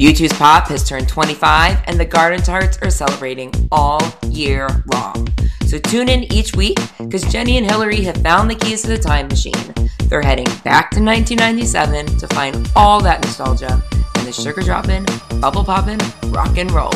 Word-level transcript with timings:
U2's 0.00 0.32
Pop 0.38 0.68
has 0.68 0.88
turned 0.88 1.06
25, 1.10 1.82
and 1.84 2.00
the 2.00 2.06
Garden 2.06 2.40
Tarts 2.40 2.78
are 2.78 2.88
celebrating 2.88 3.52
all 3.70 4.00
year 4.30 4.66
long. 4.94 5.28
So 5.66 5.78
tune 5.78 6.08
in 6.08 6.24
each 6.32 6.56
week 6.56 6.78
because 6.96 7.22
Jenny 7.30 7.58
and 7.58 7.70
Hillary 7.70 8.00
have 8.04 8.16
found 8.16 8.50
the 8.50 8.54
keys 8.54 8.80
to 8.80 8.88
the 8.88 8.96
time 8.96 9.28
machine. 9.28 9.52
They're 10.06 10.22
heading 10.22 10.46
back 10.64 10.90
to 10.92 11.02
1997 11.02 12.16
to 12.16 12.26
find 12.28 12.72
all 12.74 13.02
that 13.02 13.20
nostalgia 13.20 13.82
and 14.16 14.26
the 14.26 14.32
sugar 14.32 14.62
dropping, 14.62 15.04
bubble 15.38 15.64
popping, 15.64 16.00
rock 16.30 16.56
and 16.56 16.70
roll. 16.70 16.94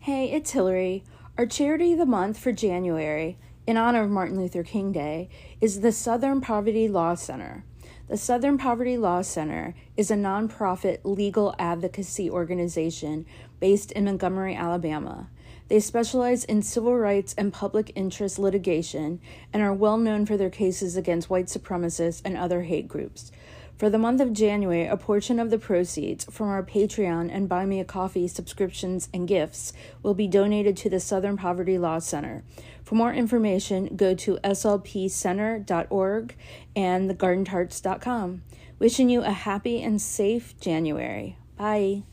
Hey, 0.00 0.32
it's 0.32 0.50
Hillary. 0.50 1.04
Our 1.36 1.46
charity 1.46 1.94
of 1.94 1.98
the 1.98 2.06
month 2.06 2.38
for 2.38 2.52
January, 2.52 3.38
in 3.66 3.76
honor 3.76 4.04
of 4.04 4.10
Martin 4.10 4.38
Luther 4.38 4.62
King 4.62 4.92
Day, 4.92 5.28
is 5.60 5.80
the 5.80 5.90
Southern 5.90 6.40
Poverty 6.40 6.86
Law 6.86 7.16
Center. 7.16 7.64
The 8.06 8.16
Southern 8.16 8.56
Poverty 8.56 8.96
Law 8.96 9.20
Center 9.22 9.74
is 9.96 10.12
a 10.12 10.14
nonprofit 10.14 11.00
legal 11.02 11.52
advocacy 11.58 12.30
organization 12.30 13.26
based 13.58 13.90
in 13.90 14.04
Montgomery, 14.04 14.54
Alabama. 14.54 15.28
They 15.66 15.80
specialize 15.80 16.44
in 16.44 16.62
civil 16.62 16.96
rights 16.96 17.34
and 17.36 17.52
public 17.52 17.90
interest 17.96 18.38
litigation 18.38 19.18
and 19.52 19.60
are 19.60 19.74
well 19.74 19.98
known 19.98 20.26
for 20.26 20.36
their 20.36 20.50
cases 20.50 20.96
against 20.96 21.30
white 21.30 21.46
supremacists 21.46 22.22
and 22.24 22.36
other 22.36 22.62
hate 22.62 22.86
groups. 22.86 23.32
For 23.76 23.90
the 23.90 23.98
month 23.98 24.20
of 24.20 24.32
January, 24.32 24.86
a 24.86 24.96
portion 24.96 25.40
of 25.40 25.50
the 25.50 25.58
proceeds 25.58 26.24
from 26.30 26.48
our 26.48 26.62
Patreon 26.62 27.28
and 27.32 27.48
Buy 27.48 27.66
Me 27.66 27.80
a 27.80 27.84
Coffee 27.84 28.28
subscriptions 28.28 29.08
and 29.12 29.26
gifts 29.26 29.72
will 30.02 30.14
be 30.14 30.28
donated 30.28 30.76
to 30.78 30.88
the 30.88 31.00
Southern 31.00 31.36
Poverty 31.36 31.76
Law 31.76 31.98
Center. 31.98 32.44
For 32.84 32.94
more 32.94 33.12
information, 33.12 33.96
go 33.96 34.14
to 34.14 34.38
slpcenter.org 34.44 36.36
and 36.76 37.10
thegardentarts.com. 37.10 38.42
Wishing 38.78 39.08
you 39.08 39.22
a 39.22 39.30
happy 39.30 39.82
and 39.82 40.00
safe 40.00 40.58
January. 40.60 41.36
Bye. 41.56 42.04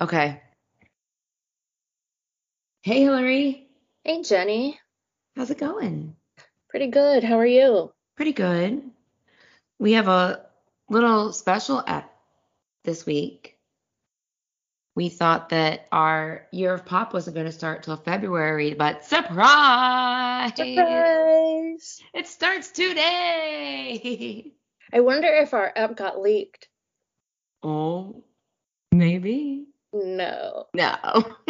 Okay. 0.00 0.40
Hey, 2.82 3.02
Hillary. 3.02 3.68
Hey, 4.04 4.22
Jenny. 4.22 4.78
How's 5.36 5.50
it 5.50 5.58
going? 5.58 6.14
Pretty 6.68 6.88
good. 6.88 7.24
How 7.24 7.38
are 7.38 7.46
you? 7.46 7.92
Pretty 8.16 8.32
good. 8.32 8.82
We 9.78 9.92
have 9.92 10.08
a 10.08 10.44
little 10.90 11.32
special 11.32 11.82
app 11.86 12.12
this 12.84 13.06
week. 13.06 13.56
We 14.94 15.08
thought 15.08 15.50
that 15.50 15.86
our 15.92 16.46
year 16.50 16.74
of 16.74 16.84
pop 16.84 17.14
wasn't 17.14 17.34
going 17.34 17.46
to 17.46 17.52
start 17.52 17.84
till 17.84 17.96
February, 17.96 18.74
but 18.74 19.04
surprise! 19.04 20.52
Surprise! 20.56 22.00
It 22.12 22.26
starts 22.26 22.72
today. 22.72 24.52
I 24.92 25.00
wonder 25.00 25.28
if 25.28 25.54
our 25.54 25.72
app 25.76 25.96
got 25.96 26.20
leaked. 26.20 26.68
Oh, 27.62 28.24
maybe. 28.90 29.66
No. 29.92 30.66
No. 30.74 30.96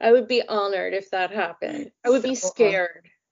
I 0.00 0.12
would 0.12 0.28
be 0.28 0.42
honored 0.46 0.94
if 0.94 1.10
that 1.10 1.32
happened. 1.32 1.90
I 2.06 2.10
would 2.10 2.22
be 2.22 2.36
So- 2.36 2.48
um, 2.48 2.52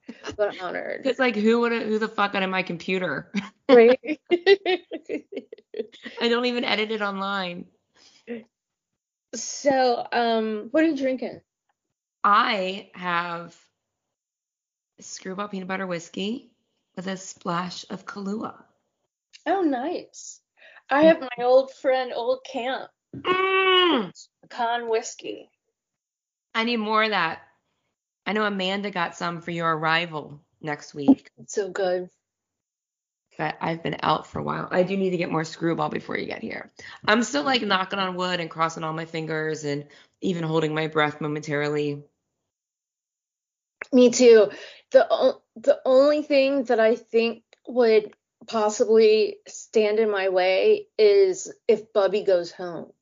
scared, 0.08 0.34
but 0.36 0.60
honored. 0.60 1.06
It's 1.06 1.18
like 1.18 1.36
who 1.36 1.60
would 1.60 1.72
who 1.72 1.98
the 1.98 2.08
fuck 2.08 2.34
on 2.34 2.48
my 2.50 2.62
computer? 2.62 3.32
Right? 3.70 4.18
I 6.22 6.28
don't 6.30 6.46
even 6.46 6.64
edit 6.64 6.90
it 6.90 7.02
online. 7.02 7.66
so, 9.34 10.06
um, 10.10 10.68
what 10.70 10.84
are 10.84 10.86
you 10.86 10.96
drinking? 10.96 11.42
I 12.24 12.88
have 12.94 13.54
screwball 15.00 15.48
peanut 15.48 15.68
butter 15.68 15.86
whiskey 15.86 16.50
with 16.96 17.08
a 17.08 17.18
splash 17.18 17.84
of 17.90 18.06
Kahlua. 18.06 18.54
Oh, 19.44 19.60
nice. 19.60 20.40
I 20.88 21.02
have 21.02 21.20
my 21.20 21.44
old 21.44 21.70
friend, 21.74 22.12
Old 22.14 22.40
Camp, 22.50 22.90
Mm, 23.14 24.12
con 24.48 24.88
whiskey. 24.88 25.50
I 26.54 26.64
need 26.64 26.78
more 26.78 27.04
of 27.04 27.10
that. 27.10 27.40
I 28.28 28.32
know 28.34 28.44
Amanda 28.44 28.90
got 28.90 29.16
some 29.16 29.40
for 29.40 29.52
your 29.52 29.74
arrival 29.74 30.38
next 30.60 30.94
week, 30.94 31.30
It's 31.38 31.54
so 31.54 31.70
good. 31.70 32.10
but 33.38 33.56
I've 33.58 33.82
been 33.82 33.96
out 34.02 34.26
for 34.26 34.38
a 34.38 34.42
while. 34.42 34.68
I 34.70 34.82
do 34.82 34.98
need 34.98 35.10
to 35.10 35.16
get 35.16 35.30
more 35.32 35.44
screwball 35.44 35.88
before 35.88 36.18
you 36.18 36.26
get 36.26 36.42
here. 36.42 36.70
I'm 37.06 37.22
still 37.22 37.42
like 37.42 37.62
knocking 37.62 37.98
on 37.98 38.16
wood 38.16 38.38
and 38.40 38.50
crossing 38.50 38.84
all 38.84 38.92
my 38.92 39.06
fingers 39.06 39.64
and 39.64 39.86
even 40.20 40.42
holding 40.44 40.74
my 40.74 40.88
breath 40.88 41.22
momentarily. 41.22 42.02
Me 43.94 44.10
too. 44.10 44.50
The 44.90 45.38
the 45.56 45.80
only 45.86 46.22
thing 46.22 46.64
that 46.64 46.80
I 46.80 46.96
think 46.96 47.44
would 47.66 48.12
possibly 48.46 49.36
stand 49.46 50.00
in 50.00 50.10
my 50.10 50.28
way 50.28 50.88
is 50.98 51.50
if 51.66 51.94
Bubby 51.94 52.24
goes 52.24 52.52
home. 52.52 52.92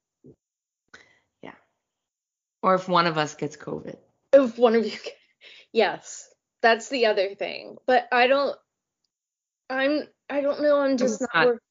Yeah. 1.43 1.54
Or 2.62 2.76
if 2.76 2.88
one 2.88 3.08
of 3.08 3.19
us 3.19 3.34
gets 3.34 3.56
COVID. 3.56 3.97
If 4.44 4.58
one 4.58 4.74
of 4.74 4.84
you, 4.86 4.98
yes, 5.72 6.28
that's 6.62 6.88
the 6.88 7.06
other 7.06 7.34
thing. 7.34 7.76
But 7.86 8.08
I 8.12 8.26
don't. 8.26 8.56
I'm. 9.70 10.02
I 10.28 10.41
don't 10.41 10.62
know. 10.62 10.80
I'm 10.80 10.97
just 10.97 11.20
not. 11.20 11.30
not- 11.34 11.47
wor- 11.47 11.62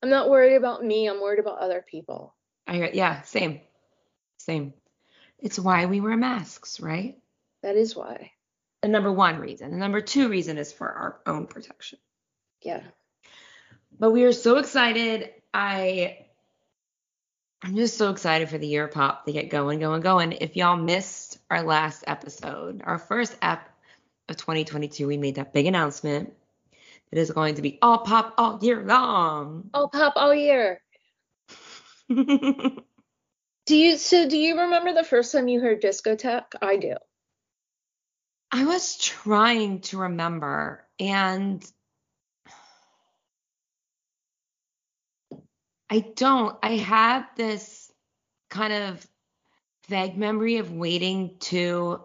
I'm 0.00 0.10
not 0.10 0.30
worried 0.30 0.54
about 0.54 0.84
me. 0.84 1.08
I'm 1.08 1.20
worried 1.20 1.40
about 1.40 1.58
other 1.58 1.84
people. 1.86 2.34
I 2.66 2.90
yeah, 2.90 3.22
same. 3.22 3.60
Same. 4.38 4.74
It's 5.40 5.58
why 5.58 5.86
we 5.86 6.00
wear 6.00 6.16
masks, 6.16 6.80
right? 6.80 7.18
That 7.62 7.76
is 7.76 7.96
why. 7.96 8.30
The 8.82 8.88
number 8.88 9.12
one 9.12 9.38
reason. 9.38 9.72
The 9.72 9.76
number 9.76 10.00
two 10.00 10.28
reason 10.28 10.58
is 10.58 10.72
for 10.72 10.88
our 10.88 11.20
own 11.26 11.46
protection. 11.46 11.98
Yeah. 12.62 12.82
But 13.98 14.12
we 14.12 14.24
are 14.24 14.32
so 14.32 14.58
excited. 14.58 15.30
I 15.52 16.27
I'm 17.62 17.74
just 17.74 17.96
so 17.96 18.10
excited 18.10 18.48
for 18.48 18.58
the 18.58 18.66
year 18.66 18.86
pop 18.86 19.24
to 19.26 19.32
get 19.32 19.50
going, 19.50 19.80
going, 19.80 20.00
going. 20.00 20.32
If 20.32 20.56
y'all 20.56 20.76
missed 20.76 21.38
our 21.50 21.62
last 21.62 22.04
episode, 22.06 22.82
our 22.84 22.98
first 22.98 23.36
ep 23.42 23.68
of 24.28 24.36
2022, 24.36 25.06
we 25.06 25.16
made 25.16 25.36
that 25.36 25.52
big 25.52 25.66
announcement 25.66 26.32
that 27.10 27.18
is 27.18 27.30
going 27.30 27.56
to 27.56 27.62
be 27.62 27.78
all 27.82 27.98
pop 27.98 28.34
all 28.38 28.58
year 28.62 28.84
long. 28.84 29.70
I'll 29.74 29.88
pop 29.88 30.12
all 30.16 30.34
year. 30.34 30.80
Do 32.08 33.76
you? 33.76 33.98
So 33.98 34.26
do 34.26 34.38
you 34.38 34.60
remember 34.60 34.94
the 34.94 35.04
first 35.04 35.32
time 35.32 35.48
you 35.48 35.60
heard 35.60 35.82
discotheque? 35.82 36.54
I 36.62 36.76
do. 36.76 36.94
I 38.50 38.64
was 38.64 38.96
trying 38.96 39.80
to 39.82 39.98
remember, 39.98 40.86
and 40.98 41.62
I 45.90 46.00
don't. 46.00 46.56
I 46.62 46.76
have 46.76 47.26
this 47.36 47.90
kind 48.50 48.72
of 48.72 49.06
vague 49.88 50.16
memory 50.16 50.58
of 50.58 50.72
waiting 50.72 51.36
to 51.40 52.02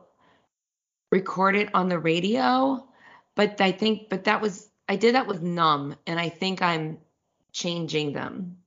record 1.11 1.55
it 1.55 1.73
on 1.75 1.89
the 1.89 1.99
radio, 1.99 2.87
but 3.35 3.61
I 3.61 3.71
think, 3.71 4.09
but 4.09 4.25
that 4.25 4.41
was, 4.41 4.69
I 4.87 4.95
did 4.95 5.15
that 5.15 5.27
with 5.27 5.41
Numb, 5.41 5.95
and 6.07 6.19
I 6.19 6.29
think 6.29 6.61
I'm 6.61 6.97
changing 7.51 8.13
them. 8.13 8.57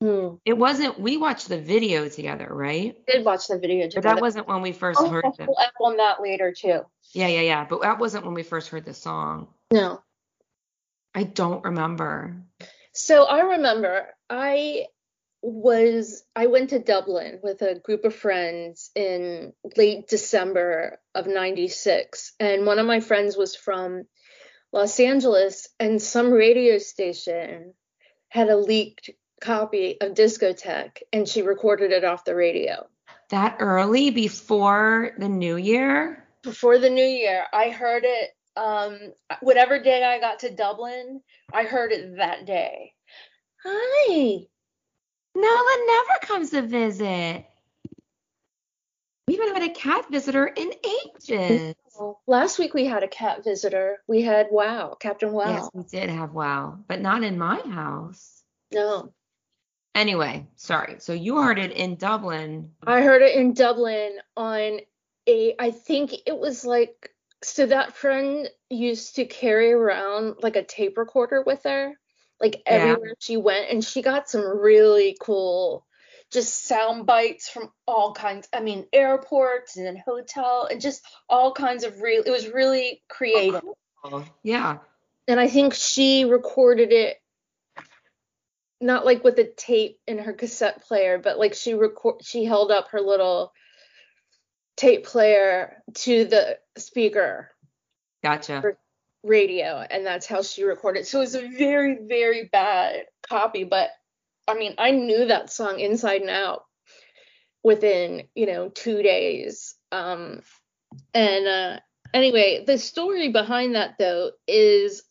Hmm. 0.00 0.34
It 0.44 0.54
wasn't, 0.54 0.98
we 0.98 1.16
watched 1.16 1.48
the 1.48 1.60
video 1.60 2.08
together, 2.08 2.48
right? 2.50 2.96
Did 3.06 3.24
watch 3.24 3.46
the 3.46 3.58
video. 3.58 3.84
But 3.84 3.90
together. 3.92 4.14
that 4.14 4.20
wasn't 4.20 4.48
when 4.48 4.60
we 4.60 4.72
first 4.72 5.00
heard 5.00 5.24
them. 5.24 5.46
to 5.46 5.52
up 5.52 5.72
on 5.80 5.96
that 5.98 6.20
later 6.20 6.52
too. 6.52 6.80
Yeah, 7.12 7.28
yeah, 7.28 7.40
yeah. 7.42 7.66
But 7.68 7.82
that 7.82 7.98
wasn't 7.98 8.24
when 8.24 8.34
we 8.34 8.42
first 8.42 8.68
heard 8.68 8.84
the 8.84 8.94
song. 8.94 9.48
No. 9.72 10.02
I 11.14 11.22
don't 11.22 11.64
remember. 11.64 12.36
So 12.94 13.24
I 13.24 13.40
remember 13.40 14.06
I 14.30 14.86
was 15.42 16.24
I 16.34 16.46
went 16.46 16.70
to 16.70 16.78
Dublin 16.78 17.40
with 17.42 17.60
a 17.60 17.78
group 17.78 18.04
of 18.04 18.14
friends 18.14 18.90
in 18.94 19.52
late 19.76 20.08
December 20.08 20.98
of 21.14 21.26
96 21.26 22.32
and 22.40 22.64
one 22.64 22.78
of 22.78 22.86
my 22.86 23.00
friends 23.00 23.36
was 23.36 23.54
from 23.54 24.04
Los 24.72 24.98
Angeles 25.00 25.68
and 25.78 26.00
some 26.00 26.32
radio 26.32 26.78
station 26.78 27.74
had 28.28 28.48
a 28.48 28.56
leaked 28.56 29.10
copy 29.40 30.00
of 30.00 30.14
Discotheque 30.14 31.02
and 31.12 31.28
she 31.28 31.42
recorded 31.42 31.92
it 31.92 32.04
off 32.04 32.24
the 32.24 32.34
radio. 32.34 32.86
That 33.28 33.56
early 33.60 34.10
before 34.10 35.10
the 35.18 35.28
new 35.28 35.56
year? 35.56 36.26
Before 36.42 36.78
the 36.78 36.90
new 36.90 37.04
year, 37.04 37.44
I 37.52 37.70
heard 37.70 38.04
it 38.04 38.30
um 38.56 38.98
whatever 39.40 39.80
day 39.80 40.02
I 40.02 40.20
got 40.20 40.40
to 40.40 40.54
Dublin, 40.54 41.20
I 41.52 41.64
heard 41.64 41.92
it 41.92 42.16
that 42.16 42.46
day. 42.46 42.92
Hi. 43.64 44.46
Nola 45.36 45.86
never 45.86 46.18
comes 46.22 46.50
to 46.50 46.62
visit. 46.62 47.44
We 49.26 49.36
haven't 49.36 49.54
had 49.54 49.70
a 49.70 49.74
cat 49.74 50.06
visitor 50.10 50.46
in 50.46 50.72
ages. 51.28 51.74
Last 52.26 52.58
week 52.58 52.74
we 52.74 52.84
had 52.84 53.02
a 53.02 53.08
cat 53.08 53.42
visitor. 53.42 53.98
We 54.06 54.22
had 54.22 54.48
Wow, 54.50 54.96
Captain 55.00 55.32
Wow. 55.32 55.50
Yes, 55.50 55.70
we 55.72 55.82
did 55.84 56.10
have 56.10 56.32
wow, 56.32 56.78
but 56.86 57.00
not 57.00 57.22
in 57.22 57.38
my 57.38 57.60
house. 57.60 58.42
No. 58.72 59.12
Anyway, 59.94 60.46
sorry. 60.56 60.96
So 60.98 61.12
you 61.12 61.40
heard 61.40 61.58
it 61.58 61.72
in 61.72 61.96
Dublin. 61.96 62.72
I 62.86 63.02
heard 63.02 63.22
it 63.22 63.36
in 63.36 63.54
Dublin 63.54 64.18
on 64.36 64.80
a, 65.28 65.54
I 65.58 65.70
think 65.70 66.12
it 66.26 66.36
was 66.36 66.64
like, 66.64 67.13
so 67.44 67.66
that 67.66 67.94
friend 67.94 68.48
used 68.70 69.16
to 69.16 69.24
carry 69.26 69.72
around 69.72 70.36
like 70.42 70.56
a 70.56 70.64
tape 70.64 70.96
recorder 70.98 71.42
with 71.42 71.62
her, 71.64 71.92
like 72.40 72.62
Yeah. 72.66 72.72
everywhere 72.72 73.14
she 73.18 73.36
went, 73.36 73.70
and 73.70 73.84
she 73.84 74.02
got 74.02 74.28
some 74.28 74.42
really 74.58 75.16
cool, 75.20 75.86
just 76.30 76.64
sound 76.66 77.06
bites 77.06 77.48
from 77.48 77.70
all 77.86 78.12
kinds. 78.14 78.48
I 78.52 78.60
mean, 78.60 78.86
airports 78.92 79.76
and 79.76 79.98
hotel 79.98 80.66
and 80.70 80.80
just 80.80 81.04
all 81.28 81.52
kinds 81.52 81.84
of 81.84 82.00
real. 82.00 82.22
It 82.24 82.30
was 82.30 82.48
really 82.48 83.02
creative, 83.08 83.62
Oh, 84.02 84.24
yeah. 84.42 84.78
and 85.28 85.38
I 85.38 85.48
think 85.48 85.74
she 85.74 86.24
recorded 86.24 86.92
it. 86.92 87.18
Not 88.80 89.06
like 89.06 89.22
with 89.24 89.38
a 89.38 89.44
tape 89.44 89.98
in 90.06 90.18
her 90.18 90.32
cassette 90.32 90.82
player, 90.82 91.18
but 91.18 91.38
like 91.38 91.54
she 91.54 91.74
record 91.74 92.22
she 92.22 92.44
held 92.44 92.70
up 92.70 92.88
her 92.88 93.00
little 93.00 93.52
tape 94.76 95.04
player 95.06 95.82
to 95.94 96.24
the 96.24 96.58
speaker 96.76 97.50
Gotcha. 98.22 98.62
radio 99.22 99.84
and 99.88 100.04
that's 100.04 100.26
how 100.26 100.42
she 100.42 100.64
recorded. 100.64 101.06
So 101.06 101.18
it 101.18 101.22
was 101.22 101.34
a 101.34 101.48
very 101.48 101.98
very 102.06 102.48
bad 102.50 103.04
copy 103.28 103.64
but 103.64 103.90
i 104.46 104.54
mean 104.54 104.74
i 104.78 104.90
knew 104.90 105.26
that 105.26 105.50
song 105.50 105.80
inside 105.80 106.20
and 106.20 106.30
out 106.30 106.64
within 107.62 108.24
you 108.34 108.46
know 108.46 108.68
two 108.68 109.02
days. 109.02 109.74
Um 109.92 110.40
and 111.12 111.46
uh 111.46 111.80
anyway 112.12 112.64
the 112.66 112.78
story 112.78 113.30
behind 113.30 113.74
that 113.74 113.96
though 113.98 114.32
is 114.46 115.02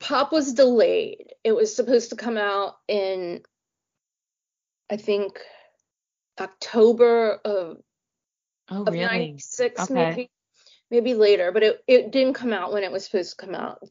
pop 0.00 0.32
was 0.32 0.52
delayed. 0.52 1.32
It 1.44 1.52
was 1.52 1.74
supposed 1.74 2.10
to 2.10 2.16
come 2.16 2.36
out 2.36 2.74
in 2.88 3.42
i 4.90 4.96
think 4.96 5.40
october 6.40 7.40
of 7.44 7.78
Oh, 8.70 8.82
of 8.82 8.92
really? 8.92 9.04
96 9.04 9.80
Okay. 9.82 9.94
maybe 9.94 10.30
maybe 10.90 11.14
later 11.14 11.52
but 11.52 11.62
it, 11.62 11.82
it 11.86 12.12
didn't 12.12 12.34
come 12.34 12.52
out 12.52 12.72
when 12.72 12.84
it 12.84 12.92
was 12.92 13.04
supposed 13.04 13.38
to 13.38 13.46
come 13.46 13.54
out 13.54 13.82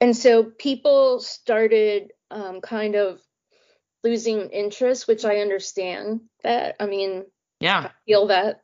and 0.00 0.16
so 0.16 0.44
people 0.44 1.20
started 1.20 2.12
um, 2.30 2.60
kind 2.60 2.94
of 2.96 3.20
losing 4.04 4.50
interest 4.50 5.08
which 5.08 5.24
i 5.24 5.38
understand 5.38 6.20
that 6.42 6.76
i 6.80 6.86
mean 6.86 7.24
Yeah. 7.60 7.86
I 7.86 7.90
feel 8.06 8.28
that 8.28 8.62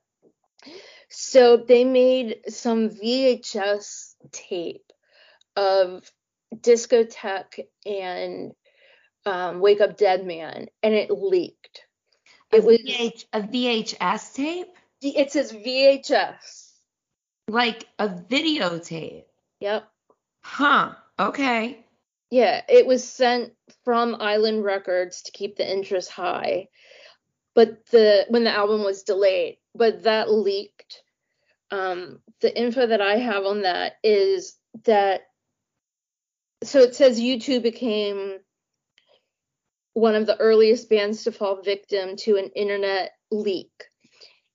so 1.08 1.56
they 1.56 1.84
made 1.84 2.40
some 2.48 2.88
vhs 2.88 4.14
tape 4.30 4.92
of 5.56 6.10
discotheque 6.54 7.66
and 7.84 8.52
um, 9.26 9.60
wake 9.60 9.80
up 9.80 9.96
dead 9.96 10.26
man 10.26 10.66
and 10.82 10.94
it 10.94 11.10
leaked 11.10 11.82
A, 12.52 12.56
it 12.56 12.64
was 12.64 12.78
VH, 12.78 13.24
a 13.32 13.40
VHS 13.40 14.34
tape? 14.34 14.76
It 15.02 15.32
says 15.32 15.52
vhs 15.52 16.70
Like 17.48 17.86
a 17.98 18.08
videotape. 18.08 19.24
yep 19.60 19.88
Huh. 20.44 20.94
Okay. 21.18 21.86
Yeah, 22.30 22.62
it 22.68 22.86
was 22.86 23.08
sent 23.08 23.52
from 23.84 24.16
Island 24.20 24.64
Records 24.64 25.22
to 25.22 25.32
keep 25.32 25.56
the 25.56 25.70
interest 25.70 26.10
high. 26.10 26.68
But 27.54 27.86
the 27.86 28.24
when 28.28 28.44
the 28.44 28.50
album 28.50 28.82
was 28.82 29.02
delayed, 29.02 29.58
but 29.74 30.04
that 30.04 30.30
leaked. 30.32 31.02
Um 31.70 32.20
the 32.40 32.56
info 32.58 32.86
that 32.86 33.00
I 33.00 33.16
have 33.16 33.44
on 33.44 33.62
that 33.62 33.94
is 34.02 34.56
that 34.84 35.22
so 36.64 36.80
it 36.80 36.94
says 36.94 37.20
U2 37.20 37.62
became 37.62 38.38
one 39.94 40.14
of 40.14 40.26
the 40.26 40.38
earliest 40.38 40.88
bands 40.88 41.24
to 41.24 41.32
fall 41.32 41.60
victim 41.62 42.16
to 42.16 42.36
an 42.36 42.50
internet 42.56 43.12
leak. 43.30 43.84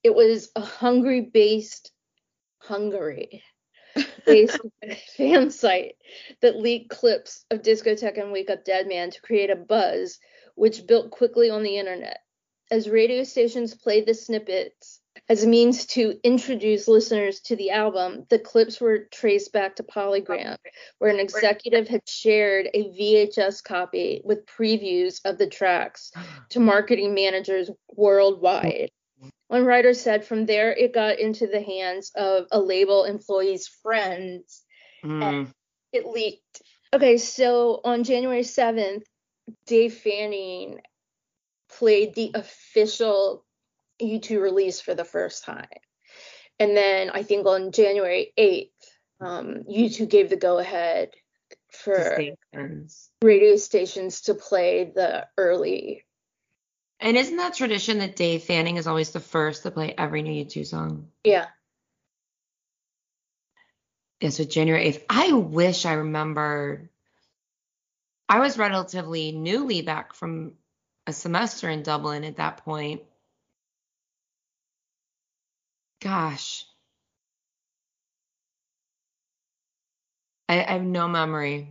It 0.07 0.15
was 0.15 0.51
a 0.55 0.61
Hungary 0.61 1.19
based 1.19 1.91
Hungary 2.59 3.43
based 4.25 4.57
fan 5.17 5.51
site 5.51 5.97
that 6.41 6.55
leaked 6.55 6.91
clips 6.91 7.43
of 7.51 7.61
Discotheque 7.61 8.17
and 8.17 8.31
Wake 8.31 8.49
Up 8.49 8.63
Dead 8.63 8.87
Man 8.87 9.11
to 9.11 9.21
create 9.21 9.49
a 9.49 9.57
buzz, 9.57 10.17
which 10.55 10.87
built 10.87 11.11
quickly 11.11 11.49
on 11.49 11.61
the 11.61 11.77
internet. 11.77 12.19
As 12.71 12.87
radio 12.87 13.25
stations 13.25 13.75
played 13.75 14.05
the 14.05 14.13
snippets 14.13 15.01
as 15.27 15.43
a 15.43 15.47
means 15.47 15.85
to 15.87 16.17
introduce 16.23 16.87
listeners 16.87 17.41
to 17.41 17.57
the 17.57 17.71
album, 17.71 18.25
the 18.29 18.39
clips 18.39 18.79
were 18.79 19.09
traced 19.11 19.51
back 19.51 19.75
to 19.75 19.83
Polygram, 19.83 20.55
where 20.99 21.11
an 21.11 21.19
executive 21.19 21.89
had 21.89 22.07
shared 22.07 22.69
a 22.73 22.85
VHS 22.91 23.61
copy 23.61 24.21
with 24.23 24.45
previews 24.45 25.19
of 25.25 25.37
the 25.37 25.47
tracks 25.47 26.13
to 26.51 26.61
marketing 26.61 27.13
managers 27.13 27.69
worldwide. 27.93 28.89
One 29.47 29.65
writer 29.65 29.93
said 29.93 30.25
from 30.25 30.45
there 30.45 30.71
it 30.71 30.93
got 30.93 31.19
into 31.19 31.47
the 31.47 31.61
hands 31.61 32.11
of 32.15 32.47
a 32.51 32.59
label 32.59 33.05
employee's 33.05 33.67
friends. 33.67 34.63
Mm. 35.03 35.51
It 35.93 36.05
leaked. 36.05 36.61
Okay, 36.93 37.17
so 37.17 37.81
on 37.83 38.03
January 38.03 38.41
7th, 38.41 39.03
Dave 39.65 39.93
Fanning 39.93 40.81
played 41.69 42.13
the 42.15 42.31
official 42.33 43.45
U2 44.01 44.41
release 44.41 44.81
for 44.81 44.93
the 44.93 45.05
first 45.05 45.43
time. 45.43 45.67
And 46.59 46.75
then 46.75 47.09
I 47.09 47.23
think 47.23 47.45
on 47.45 47.71
January 47.71 48.33
8th, 48.37 48.69
um, 49.19 49.63
U2 49.69 50.09
gave 50.09 50.29
the 50.29 50.37
go 50.37 50.57
ahead 50.57 51.11
for 51.71 52.15
Stations. 52.15 53.09
radio 53.21 53.55
stations 53.55 54.21
to 54.21 54.33
play 54.33 54.91
the 54.93 55.27
early. 55.37 56.03
And 56.99 57.15
isn't 57.15 57.37
that 57.37 57.53
tradition 57.53 57.99
that 57.99 58.15
Dave 58.15 58.43
Fanning 58.43 58.77
is 58.77 58.87
always 58.87 59.11
the 59.11 59.19
first 59.19 59.63
to 59.63 59.71
play 59.71 59.93
every 59.97 60.23
new 60.23 60.45
U2 60.45 60.65
song? 60.65 61.09
Yeah. 61.23 61.47
Yeah, 64.19 64.29
so 64.29 64.43
January 64.43 64.91
8th. 64.93 65.03
I 65.09 65.31
wish 65.33 65.85
I 65.85 65.93
remembered. 65.93 66.89
I 68.27 68.39
was 68.39 68.57
relatively 68.57 69.31
newly 69.31 69.83
back 69.83 70.13
from 70.13 70.53
a 71.05 71.13
semester 71.13 71.69
in 71.69 71.83
Dublin 71.83 72.23
at 72.23 72.37
that 72.37 72.57
point. 72.57 73.03
Gosh. 76.01 76.65
I, 80.49 80.63
I 80.63 80.73
have 80.73 80.83
no 80.83 81.07
memory. 81.07 81.69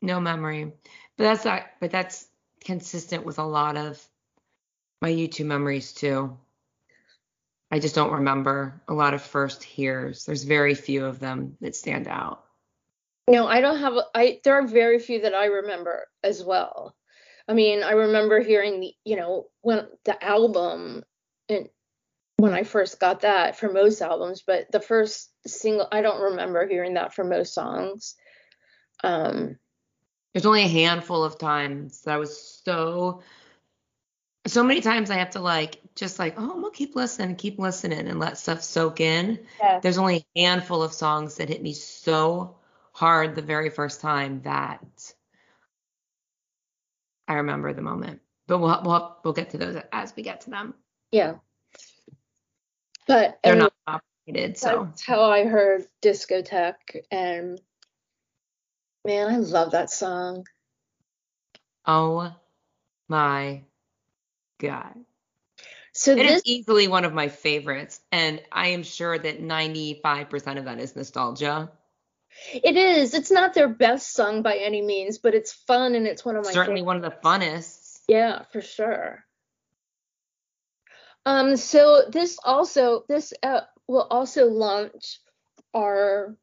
No 0.00 0.20
memory. 0.20 0.72
But 1.16 1.24
that's 1.24 1.44
not, 1.44 1.64
but 1.80 1.90
that's 1.90 2.28
consistent 2.64 3.24
with 3.24 3.38
a 3.38 3.44
lot 3.44 3.76
of 3.76 4.02
my 5.00 5.10
U2 5.10 5.44
memories 5.44 5.92
too. 5.92 6.36
I 7.70 7.78
just 7.78 7.94
don't 7.94 8.12
remember 8.12 8.80
a 8.88 8.94
lot 8.94 9.14
of 9.14 9.22
first 9.22 9.62
hears. 9.64 10.24
There's 10.24 10.44
very 10.44 10.74
few 10.74 11.04
of 11.04 11.18
them 11.18 11.56
that 11.60 11.74
stand 11.74 12.06
out. 12.06 12.44
No, 13.28 13.46
I 13.46 13.60
don't 13.60 13.78
have. 13.78 13.94
I 14.14 14.40
there 14.44 14.54
are 14.54 14.66
very 14.66 15.00
few 15.00 15.22
that 15.22 15.34
I 15.34 15.46
remember 15.46 16.06
as 16.22 16.44
well. 16.44 16.94
I 17.48 17.54
mean, 17.54 17.82
I 17.82 17.92
remember 17.92 18.40
hearing 18.40 18.80
the, 18.80 18.92
you 19.04 19.16
know, 19.16 19.46
when 19.62 19.86
the 20.04 20.22
album 20.24 21.04
and 21.48 21.68
when 22.38 22.52
I 22.52 22.64
first 22.64 23.00
got 23.00 23.20
that 23.20 23.56
for 23.56 23.72
most 23.72 24.02
albums, 24.02 24.42
but 24.46 24.70
the 24.70 24.80
first 24.80 25.30
single, 25.46 25.88
I 25.90 26.02
don't 26.02 26.20
remember 26.20 26.66
hearing 26.66 26.94
that 26.94 27.14
for 27.14 27.24
most 27.24 27.54
songs. 27.54 28.14
Um, 29.02 29.58
There's 30.34 30.46
only 30.46 30.62
a 30.62 30.68
handful 30.68 31.24
of 31.24 31.38
times 31.38 32.02
that 32.02 32.14
I 32.14 32.18
was 32.18 32.60
so 32.64 33.22
so 34.46 34.62
many 34.62 34.80
times 34.80 35.10
I 35.10 35.16
have 35.16 35.30
to 35.30 35.40
like 35.40 35.80
just 35.94 36.18
like, 36.18 36.34
oh, 36.38 36.50
I'm 36.52 36.60
gonna 36.60 36.70
keep 36.70 36.94
listening, 36.94 37.36
keep 37.36 37.58
listening 37.58 38.06
and 38.06 38.18
let 38.18 38.38
stuff 38.38 38.62
soak 38.62 39.00
in. 39.00 39.46
yeah. 39.60 39.80
There's 39.80 39.98
only 39.98 40.26
a 40.36 40.40
handful 40.40 40.82
of 40.82 40.92
songs 40.92 41.36
that 41.36 41.48
hit 41.48 41.62
me 41.62 41.72
so 41.72 42.56
hard 42.92 43.34
the 43.34 43.42
very 43.42 43.70
first 43.70 44.00
time 44.00 44.42
that 44.42 45.14
I 47.28 47.34
remember 47.34 47.72
the 47.72 47.82
moment. 47.82 48.20
But 48.46 48.58
we'll 48.58 48.80
we'll 48.84 49.16
we'll 49.24 49.34
get 49.34 49.50
to 49.50 49.58
those 49.58 49.82
as 49.92 50.14
we 50.14 50.22
get 50.22 50.42
to 50.42 50.50
them. 50.50 50.74
Yeah. 51.10 51.36
But 53.06 53.38
They're 53.42 53.54
anyway, 53.54 53.68
not 53.86 54.02
operated, 54.26 54.58
so 54.58 54.88
that's 54.90 55.04
how 55.04 55.30
I 55.30 55.44
heard 55.44 55.86
discotheque 56.02 57.02
and 57.10 57.60
man, 59.04 59.28
I 59.28 59.36
love 59.36 59.72
that 59.72 59.90
song. 59.90 60.46
oh 61.86 62.34
my 63.08 63.62
god. 64.58 64.94
So 65.92 66.12
It 66.12 66.26
is 66.26 66.34
this 66.34 66.42
easily 66.44 66.88
one 66.88 67.04
of 67.06 67.14
my 67.14 67.28
favorites, 67.28 68.00
and 68.12 68.42
I 68.52 68.68
am 68.68 68.82
sure 68.82 69.16
that 69.18 69.40
95% 69.40 70.58
of 70.58 70.66
that 70.66 70.78
is 70.78 70.94
nostalgia. 70.94 71.70
it 72.52 72.76
is. 72.76 73.14
It's 73.14 73.30
not 73.30 73.54
their 73.54 73.68
best 73.68 74.12
song 74.12 74.42
by 74.42 74.56
any 74.56 74.82
means, 74.82 75.16
but 75.18 75.34
it's 75.34 75.52
fun 75.52 75.94
and 75.94 76.06
it's 76.06 76.22
one 76.24 76.36
of 76.36 76.44
my 76.44 76.52
Certainly 76.52 76.82
favorites. 76.82 76.86
one 76.86 76.96
of 76.96 77.02
the 77.02 77.16
funnest. 77.26 78.00
Yeah, 78.08 78.42
for 78.52 78.60
sure. 78.60 79.24
Um, 81.24 81.56
so 81.56 82.04
this 82.10 82.38
also 82.44 83.04
this 83.08 83.32
uh, 83.42 83.62
will 83.88 84.06
also 84.10 84.46
launch 84.46 85.18
our 85.74 86.36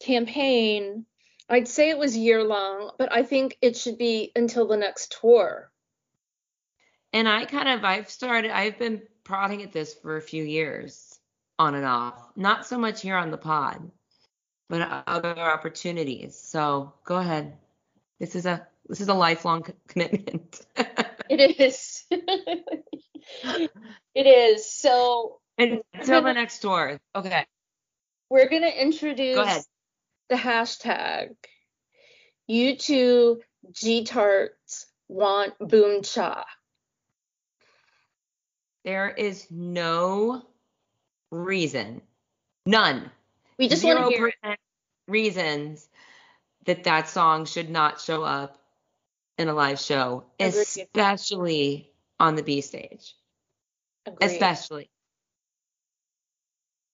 campaign. 0.00 1.06
I'd 1.48 1.66
say 1.68 1.90
it 1.90 1.98
was 1.98 2.16
year 2.16 2.44
long, 2.44 2.92
but 2.98 3.10
I 3.12 3.22
think 3.22 3.56
it 3.62 3.76
should 3.76 3.98
be 3.98 4.32
until 4.36 4.66
the 4.68 4.76
next 4.76 5.16
tour. 5.20 5.70
And 7.16 7.26
I 7.26 7.46
kind 7.46 7.66
of 7.70 7.82
I've 7.82 8.10
started 8.10 8.50
I've 8.50 8.78
been 8.78 9.00
prodding 9.24 9.62
at 9.62 9.72
this 9.72 9.94
for 9.94 10.18
a 10.18 10.20
few 10.20 10.44
years 10.44 11.18
on 11.58 11.74
and 11.74 11.86
off. 11.86 12.20
Not 12.36 12.66
so 12.66 12.76
much 12.76 13.00
here 13.00 13.16
on 13.16 13.30
the 13.30 13.38
pod, 13.38 13.90
but 14.68 15.04
other 15.06 15.34
opportunities. 15.38 16.36
So 16.36 16.92
go 17.04 17.16
ahead. 17.16 17.56
This 18.20 18.36
is 18.36 18.44
a 18.44 18.66
this 18.86 19.00
is 19.00 19.08
a 19.08 19.14
lifelong 19.14 19.64
commitment. 19.88 20.60
it 20.76 21.58
is. 21.58 22.04
it 22.10 23.70
is. 24.14 24.70
So 24.70 25.40
until 25.56 26.20
the 26.20 26.34
next 26.34 26.60
door. 26.60 27.00
Okay. 27.14 27.46
We're 28.28 28.50
gonna 28.50 28.66
introduce 28.66 29.36
go 29.36 29.42
ahead. 29.42 29.62
the 30.28 30.36
hashtag 30.36 31.34
U2 32.50 33.38
G 33.72 34.04
Tarts 34.04 34.84
want 35.08 35.54
boom 35.58 36.02
cha. 36.02 36.44
There 38.86 39.10
is 39.10 39.48
no 39.50 40.46
reason, 41.32 42.00
none. 42.64 43.10
We 43.58 43.68
just 43.68 43.82
want 43.82 43.98
to 43.98 44.16
hear 44.16 44.32
reasons 45.08 45.88
that 46.66 46.84
that 46.84 47.08
song 47.08 47.46
should 47.46 47.68
not 47.68 48.00
show 48.00 48.22
up 48.22 48.62
in 49.38 49.48
a 49.48 49.54
live 49.54 49.80
show, 49.80 50.26
especially 50.38 51.90
on 52.20 52.36
the 52.36 52.44
B 52.44 52.60
stage. 52.60 53.16
Agreed. 54.06 54.24
Especially. 54.24 54.88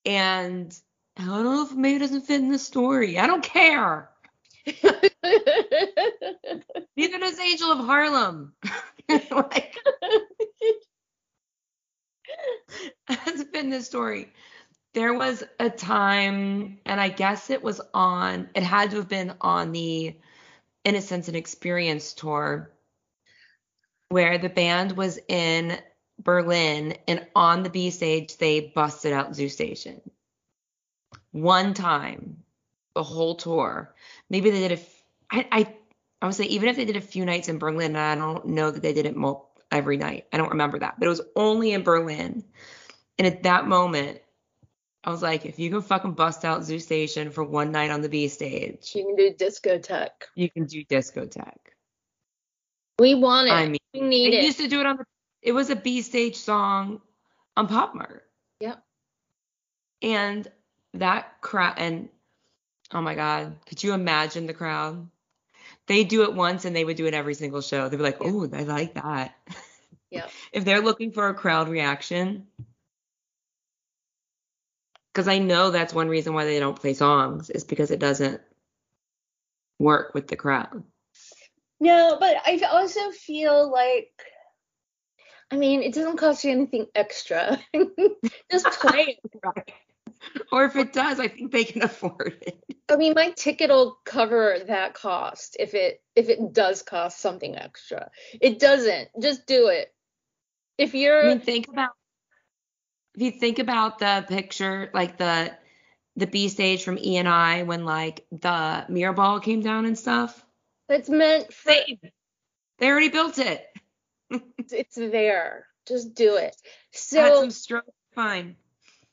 And 0.06 0.74
I 1.18 1.26
don't 1.26 1.44
know 1.44 1.62
if 1.66 1.74
maybe 1.74 1.96
it 1.96 1.98
doesn't 1.98 2.22
fit 2.22 2.40
in 2.40 2.50
the 2.50 2.58
story. 2.58 3.18
I 3.18 3.26
don't 3.26 3.44
care. 3.44 4.08
Neither 6.96 7.18
does 7.18 7.38
Angel 7.38 7.70
of 7.70 7.84
Harlem. 7.84 8.54
like, 9.30 9.76
has 13.08 13.44
been 13.44 13.70
the 13.70 13.82
story. 13.82 14.32
There 14.94 15.14
was 15.14 15.42
a 15.58 15.70
time, 15.70 16.78
and 16.84 17.00
I 17.00 17.08
guess 17.08 17.50
it 17.50 17.62
was 17.62 17.80
on, 17.94 18.50
it 18.54 18.62
had 18.62 18.90
to 18.90 18.96
have 18.96 19.08
been 19.08 19.34
on 19.40 19.72
the 19.72 20.16
Innocence 20.84 21.28
and 21.28 21.36
Experience 21.36 22.12
tour, 22.12 22.70
where 24.10 24.36
the 24.36 24.50
band 24.50 24.92
was 24.92 25.18
in 25.28 25.78
Berlin, 26.18 26.96
and 27.08 27.26
on 27.34 27.62
the 27.62 27.70
B 27.70 27.90
stage, 27.90 28.36
they 28.36 28.72
busted 28.74 29.12
out 29.12 29.34
Zoo 29.34 29.48
Station. 29.48 30.00
One 31.30 31.72
time, 31.72 32.42
the 32.94 33.02
whole 33.02 33.34
tour. 33.34 33.94
Maybe 34.28 34.50
they 34.50 34.68
did 34.68 34.78
a, 34.78 34.82
I, 35.30 35.48
I, 35.50 35.76
I 36.20 36.26
would 36.26 36.34
say 36.34 36.44
even 36.44 36.68
if 36.68 36.76
they 36.76 36.84
did 36.84 36.96
a 36.96 37.00
few 37.00 37.24
nights 37.24 37.48
in 37.48 37.58
Berlin, 37.58 37.96
I 37.96 38.14
don't 38.14 38.46
know 38.46 38.70
that 38.70 38.82
they 38.82 38.92
did 38.92 39.06
it 39.06 39.16
every 39.72 39.96
night. 39.96 40.26
I 40.32 40.36
don't 40.36 40.50
remember 40.50 40.78
that, 40.78 40.98
but 40.98 41.06
it 41.06 41.08
was 41.08 41.22
only 41.34 41.72
in 41.72 41.82
Berlin. 41.82 42.44
And 43.18 43.26
at 43.26 43.42
that 43.44 43.66
moment, 43.66 44.20
I 45.04 45.10
was 45.10 45.22
like, 45.22 45.44
if 45.44 45.58
you 45.58 45.70
can 45.70 45.82
fucking 45.82 46.12
bust 46.12 46.44
out 46.44 46.64
Zoo 46.64 46.78
Station 46.78 47.30
for 47.30 47.42
one 47.42 47.72
night 47.72 47.90
on 47.90 48.02
the 48.02 48.08
B 48.08 48.28
stage, 48.28 48.92
you 48.94 49.04
can 49.04 49.16
do 49.16 49.32
discotheque. 49.32 50.28
You 50.36 50.48
can 50.48 50.66
do 50.66 50.84
discotheque. 50.84 51.54
We 52.98 53.14
want 53.14 53.48
it. 53.48 53.52
I 53.52 53.66
mean, 53.66 53.78
we 53.94 54.00
need 54.00 54.34
it. 54.34 54.44
used 54.44 54.58
to 54.58 54.68
do 54.68 54.80
it 54.80 54.86
on 54.86 54.98
the. 54.98 55.04
It 55.40 55.52
was 55.52 55.70
a 55.70 55.76
B 55.76 56.02
stage 56.02 56.36
song 56.36 57.00
on 57.56 57.66
Pop 57.66 57.96
Mart. 57.96 58.24
Yep. 58.60 58.80
And 60.02 60.48
that 60.94 61.40
crowd, 61.40 61.74
and 61.78 62.08
oh 62.92 63.00
my 63.00 63.16
God, 63.16 63.56
could 63.66 63.82
you 63.82 63.94
imagine 63.94 64.46
the 64.46 64.54
crowd? 64.54 65.08
They 65.86 66.04
do 66.04 66.22
it 66.22 66.34
once 66.34 66.64
and 66.64 66.74
they 66.74 66.84
would 66.84 66.96
do 66.96 67.06
it 67.06 67.14
every 67.14 67.34
single 67.34 67.60
show. 67.60 67.88
They'd 67.88 67.96
be 67.96 68.02
like, 68.02 68.18
oh, 68.20 68.48
I 68.52 68.62
like 68.62 68.94
that. 68.94 69.34
Yeah. 70.10 70.26
if 70.52 70.66
they're 70.66 70.82
looking 70.82 71.10
for 71.10 71.28
a 71.28 71.34
crowd 71.34 71.70
reaction, 71.70 72.46
because 75.10 75.26
I 75.26 75.38
know 75.38 75.70
that's 75.70 75.94
one 75.94 76.10
reason 76.10 76.34
why 76.34 76.44
they 76.44 76.60
don't 76.60 76.78
play 76.78 76.92
songs 76.92 77.48
is 77.48 77.64
because 77.64 77.90
it 77.90 77.98
doesn't 77.98 78.42
work 79.78 80.12
with 80.12 80.28
the 80.28 80.36
crowd. 80.36 80.82
No, 81.80 82.18
but 82.20 82.36
I 82.44 82.60
also 82.70 83.10
feel 83.10 83.72
like 83.72 84.12
I 85.52 85.56
mean, 85.56 85.82
it 85.82 85.92
doesn't 85.92 86.16
cost 86.16 86.44
you 86.44 86.50
anything 86.50 86.86
extra. 86.94 87.58
Just 88.50 88.66
play 88.80 89.18
it. 89.22 89.32
right. 89.44 89.72
Or 90.52 90.64
if 90.64 90.76
it 90.76 90.92
does, 90.92 91.18
I 91.18 91.28
think 91.28 91.52
they 91.52 91.64
can 91.64 91.82
afford 91.90 92.38
it. 92.42 92.62
I 92.88 92.96
mean, 92.96 93.14
my 93.14 93.30
ticket 93.30 93.70
will 93.70 93.98
cover 94.04 94.58
that 94.66 94.94
cost 94.94 95.56
if 95.58 95.74
it 95.74 96.02
if 96.14 96.28
it 96.28 96.52
does 96.52 96.82
cost 96.82 97.20
something 97.20 97.56
extra. 97.56 98.10
It 98.40 98.58
doesn't. 98.58 99.08
Just 99.20 99.46
do 99.46 99.68
it. 99.68 99.92
If 100.78 100.94
you're 100.94 101.24
I 101.24 101.28
mean, 101.28 101.40
think 101.40 101.68
about 101.68 101.90
if 103.14 103.22
you 103.22 103.30
think 103.30 103.58
about 103.58 103.98
the 103.98 104.24
picture, 104.28 104.90
like 104.94 105.16
the 105.18 105.52
the 106.16 106.26
B 106.26 106.48
stage 106.48 106.84
from 106.84 106.98
E 106.98 107.16
and 107.16 107.28
I 107.28 107.62
when 107.62 107.84
like 107.84 108.26
the 108.30 108.84
mirror 108.88 109.12
ball 109.12 109.40
came 109.40 109.62
down 109.62 109.86
and 109.86 109.98
stuff. 109.98 110.44
It's 110.88 111.08
meant 111.08 111.52
for 111.52 111.72
they, 111.72 111.98
they 112.78 112.88
already 112.88 113.08
built 113.08 113.38
it. 113.38 113.64
it's 114.70 114.96
there. 114.96 115.66
Just 115.86 116.14
do 116.14 116.36
it. 116.36 116.54
So 116.92 117.20
Had 117.20 117.36
some 117.36 117.50
stroke, 117.50 117.84
fine. 118.14 118.56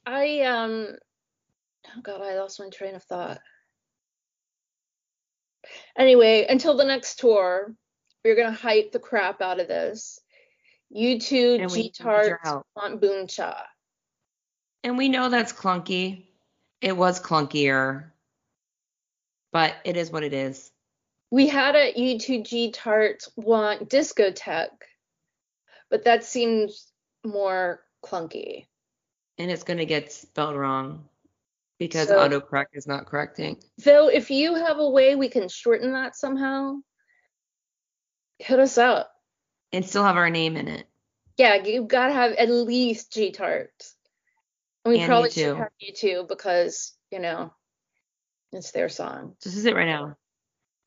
I 0.10 0.42
um 0.42 0.88
oh 1.88 2.02
god, 2.02 2.22
I 2.22 2.40
lost 2.40 2.60
my 2.60 2.70
train 2.70 2.96
of 2.96 3.04
thought. 3.04 3.40
Anyway, 5.96 6.48
until 6.50 6.76
the 6.76 6.84
next 6.84 7.20
tour, 7.20 7.76
we're 8.26 8.36
gonna 8.36 8.52
hype 8.52 8.92
the 8.92 9.00
crap 9.00 9.40
out 9.40 9.60
of 9.60 9.68
this. 9.68 10.20
U2 10.96 11.72
G 11.72 11.92
Tart 11.92 12.40
want 12.76 13.00
Boom 13.00 13.28
Cha. 13.28 13.68
And 14.84 14.98
we 14.98 15.10
know 15.10 15.30
that's 15.30 15.54
clunky. 15.54 16.26
It 16.82 16.98
was 16.98 17.22
clunkier, 17.22 18.06
but 19.52 19.76
it 19.84 19.96
is 19.96 20.10
what 20.10 20.24
it 20.24 20.34
is. 20.34 20.72
We 21.30 21.48
had 21.48 21.76
a 21.76 21.94
U2G 21.94 22.72
Tart 22.74 23.28
want 23.36 23.88
discotheque, 23.88 24.70
but 25.92 26.06
that 26.06 26.24
seems 26.24 26.92
more 27.24 27.82
clunky. 28.04 28.66
And 29.40 29.50
it's 29.50 29.64
going 29.64 29.80
to 29.80 29.86
get 29.86 30.12
spelled 30.12 30.56
wrong 30.56 31.06
because 31.80 32.10
so, 32.10 32.18
autocorrect 32.18 32.74
is 32.74 32.86
not 32.86 33.06
correcting. 33.06 33.58
So 33.80 34.10
if 34.10 34.30
you 34.30 34.54
have 34.54 34.78
a 34.80 34.90
way 34.90 35.16
we 35.16 35.30
can 35.30 35.48
shorten 35.48 35.94
that 35.94 36.16
somehow, 36.16 36.80
hit 38.38 38.60
us 38.60 38.78
up. 38.78 39.12
And 39.72 39.86
still 39.86 40.04
have 40.04 40.18
our 40.18 40.30
name 40.30 40.58
in 40.58 40.68
it. 40.68 40.88
Yeah, 41.38 41.56
you've 41.56 41.88
got 41.88 42.08
to 42.08 42.14
have 42.14 42.34
at 42.34 42.50
least 42.50 43.14
G 43.14 43.32
Tart. 43.32 43.72
And 44.84 44.94
we 44.94 45.00
and 45.00 45.08
probably 45.08 45.30
should 45.30 45.56
have 45.56 45.70
U2 45.82 46.28
because, 46.28 46.94
you 47.12 47.20
know, 47.20 47.54
it's 48.52 48.72
their 48.72 48.90
song. 48.90 49.36
This 49.42 49.56
is 49.56 49.66
it 49.66 49.76
right 49.76 49.88
now. 49.88 50.18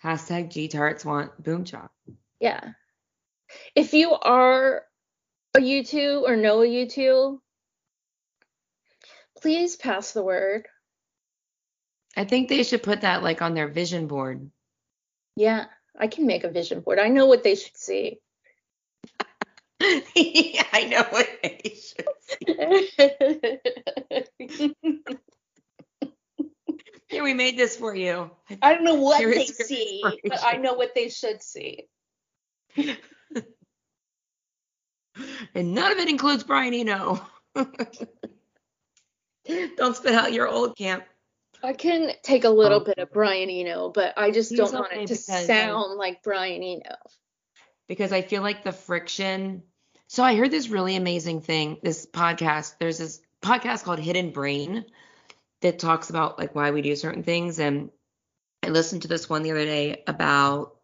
Hashtag 0.04 0.50
G 0.50 0.68
Tarts 0.68 1.06
want 1.06 1.42
boom 1.42 1.64
chop. 1.64 1.90
Yeah. 2.38 2.72
If 3.74 3.94
you 3.94 4.12
are 4.12 4.82
a 5.54 5.58
U2 5.58 6.22
or 6.22 6.36
know 6.36 6.60
a 6.62 6.66
U2, 6.66 7.38
please 9.42 9.76
pass 9.76 10.12
the 10.12 10.22
word. 10.22 10.66
I 12.16 12.24
think 12.24 12.48
they 12.48 12.62
should 12.62 12.82
put 12.82 13.02
that 13.02 13.22
like 13.22 13.42
on 13.42 13.54
their 13.54 13.68
vision 13.68 14.06
board. 14.06 14.50
Yeah, 15.36 15.66
I 15.98 16.06
can 16.06 16.26
make 16.26 16.44
a 16.44 16.50
vision 16.50 16.80
board. 16.80 16.98
I 16.98 17.08
know 17.08 17.26
what 17.26 17.42
they 17.42 17.56
should 17.56 17.76
see. 17.76 18.20
yeah, 20.14 20.64
I 20.72 20.84
know 20.84 21.04
what 21.10 21.28
they 21.42 21.60
should 21.74 22.06
see. 22.20 22.38
Here, 27.08 27.22
we 27.22 27.34
made 27.34 27.58
this 27.58 27.76
for 27.76 27.94
you. 27.94 28.30
I 28.62 28.72
don't 28.74 28.84
know 28.84 28.94
what 28.94 29.18
Here 29.18 29.34
they 29.34 29.44
see, 29.46 30.02
but 30.24 30.42
I 30.42 30.56
know 30.56 30.74
what 30.74 30.94
they 30.94 31.08
should 31.08 31.42
see. 31.42 31.88
and 32.76 32.96
none 35.74 35.92
of 35.92 35.98
it 35.98 36.08
includes 36.08 36.42
Brian 36.44 36.72
Eno. 36.72 37.20
don't 39.76 39.96
spit 39.96 40.14
out 40.14 40.32
your 40.32 40.48
old 40.48 40.76
camp. 40.76 41.04
I 41.62 41.72
can 41.72 42.10
take 42.22 42.44
a 42.44 42.50
little 42.50 42.80
oh. 42.80 42.84
bit 42.84 42.98
of 42.98 43.12
Brian 43.12 43.48
Eno, 43.48 43.90
but 43.90 44.14
I 44.16 44.32
just 44.32 44.54
don't 44.54 44.72
want 44.72 44.92
it 44.92 45.06
to 45.08 45.16
sound 45.16 45.96
like 45.96 46.22
Brian 46.22 46.62
Eno. 46.62 46.96
Because 47.88 48.12
I 48.12 48.22
feel 48.22 48.42
like 48.42 48.64
the 48.64 48.72
friction 48.72 49.62
so 50.12 50.22
I 50.22 50.36
heard 50.36 50.50
this 50.50 50.68
really 50.68 50.94
amazing 50.96 51.40
thing, 51.40 51.78
this 51.82 52.04
podcast. 52.04 52.74
There's 52.78 52.98
this 52.98 53.22
podcast 53.40 53.82
called 53.84 53.98
Hidden 53.98 54.32
Brain 54.32 54.84
that 55.62 55.78
talks 55.78 56.10
about 56.10 56.38
like 56.38 56.54
why 56.54 56.70
we 56.70 56.82
do 56.82 56.94
certain 56.96 57.22
things. 57.22 57.58
And 57.58 57.90
I 58.62 58.68
listened 58.68 59.02
to 59.02 59.08
this 59.08 59.30
one 59.30 59.42
the 59.42 59.52
other 59.52 59.64
day 59.64 60.02
about 60.06 60.76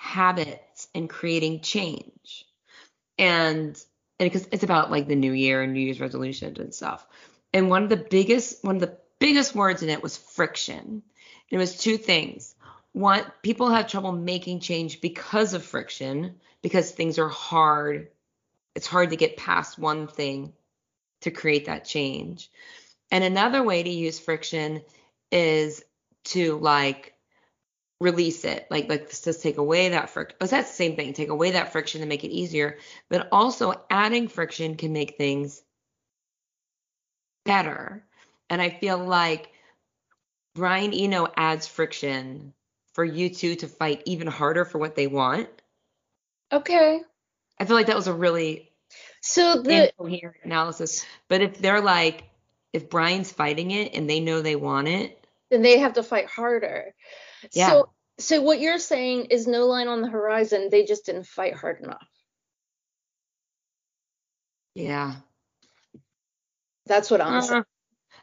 habits 0.00 0.88
and 0.94 1.10
creating 1.10 1.60
change. 1.60 2.46
And 3.18 3.78
because 4.18 4.48
it's 4.50 4.64
about 4.64 4.90
like 4.90 5.08
the 5.08 5.14
new 5.14 5.32
year 5.32 5.60
and 5.60 5.74
New 5.74 5.80
Year's 5.80 6.00
resolutions 6.00 6.58
and 6.58 6.74
stuff. 6.74 7.06
And 7.52 7.70
one 7.70 7.82
of 7.82 7.88
the 7.88 7.96
biggest 7.96 8.64
one 8.64 8.76
of 8.76 8.80
the 8.80 8.98
biggest 9.18 9.54
words 9.54 9.82
in 9.82 9.88
it 9.88 10.02
was 10.02 10.16
friction. 10.16 11.02
It 11.50 11.56
was 11.58 11.78
two 11.78 11.96
things. 11.96 12.54
One, 12.92 13.24
people 13.42 13.70
have 13.70 13.88
trouble 13.88 14.12
making 14.12 14.60
change 14.60 15.00
because 15.00 15.54
of 15.54 15.64
friction, 15.64 16.36
because 16.62 16.90
things 16.90 17.18
are 17.18 17.28
hard 17.28 18.08
it's 18.78 18.86
hard 18.86 19.10
to 19.10 19.16
get 19.16 19.36
past 19.36 19.76
one 19.76 20.06
thing 20.06 20.52
to 21.22 21.32
create 21.32 21.66
that 21.66 21.84
change. 21.84 22.48
And 23.10 23.24
another 23.24 23.60
way 23.60 23.82
to 23.82 23.90
use 23.90 24.20
friction 24.20 24.82
is 25.32 25.82
to 26.26 26.58
like 26.58 27.14
release 28.00 28.44
it. 28.44 28.68
Like 28.70 28.88
let's 28.88 29.22
just 29.22 29.42
take 29.42 29.56
away 29.56 29.88
that 29.88 30.10
friction. 30.10 30.36
Oh, 30.40 30.46
that's 30.46 30.70
the 30.70 30.76
same 30.76 30.94
thing. 30.94 31.12
Take 31.12 31.30
away 31.30 31.50
that 31.50 31.72
friction 31.72 32.02
to 32.02 32.06
make 32.06 32.22
it 32.22 32.30
easier. 32.30 32.78
But 33.08 33.26
also 33.32 33.74
adding 33.90 34.28
friction 34.28 34.76
can 34.76 34.92
make 34.92 35.16
things 35.16 35.60
better. 37.48 38.04
And 38.50 38.62
I 38.62 38.70
feel 38.70 38.98
like 38.98 39.50
Brian 40.54 40.92
Eno 40.92 41.26
adds 41.36 41.66
friction 41.66 42.52
for 42.92 43.06
U2 43.06 43.60
to 43.60 43.68
fight 43.68 44.02
even 44.06 44.26
harder 44.26 44.64
for 44.64 44.78
what 44.78 44.94
they 44.94 45.06
want. 45.06 45.48
Okay. 46.52 47.00
I 47.58 47.64
feel 47.64 47.76
like 47.76 47.86
that 47.86 47.96
was 47.96 48.06
a 48.06 48.14
really 48.14 48.70
so 49.20 49.62
the 49.62 49.88
incoherent 49.88 50.36
analysis. 50.44 51.04
But 51.28 51.40
if 51.40 51.58
they're 51.58 51.80
like, 51.80 52.24
if 52.72 52.88
Brian's 52.88 53.32
fighting 53.32 53.70
it 53.70 53.94
and 53.94 54.08
they 54.08 54.20
know 54.20 54.40
they 54.40 54.56
want 54.56 54.88
it, 54.88 55.26
then 55.50 55.62
they 55.62 55.78
have 55.78 55.94
to 55.94 56.02
fight 56.02 56.26
harder. 56.26 56.94
Yeah. 57.52 57.68
So 57.68 57.88
so 58.18 58.42
what 58.42 58.60
you're 58.60 58.78
saying 58.78 59.26
is 59.26 59.46
no 59.46 59.66
line 59.66 59.88
on 59.88 60.02
the 60.02 60.08
horizon. 60.08 60.68
They 60.70 60.84
just 60.84 61.06
didn't 61.06 61.26
fight 61.26 61.54
hard 61.54 61.80
enough. 61.80 62.06
Yeah. 64.74 65.16
That's 66.88 67.10
what 67.10 67.20
I'm 67.20 67.34
uh, 67.34 67.40
saying. 67.42 67.64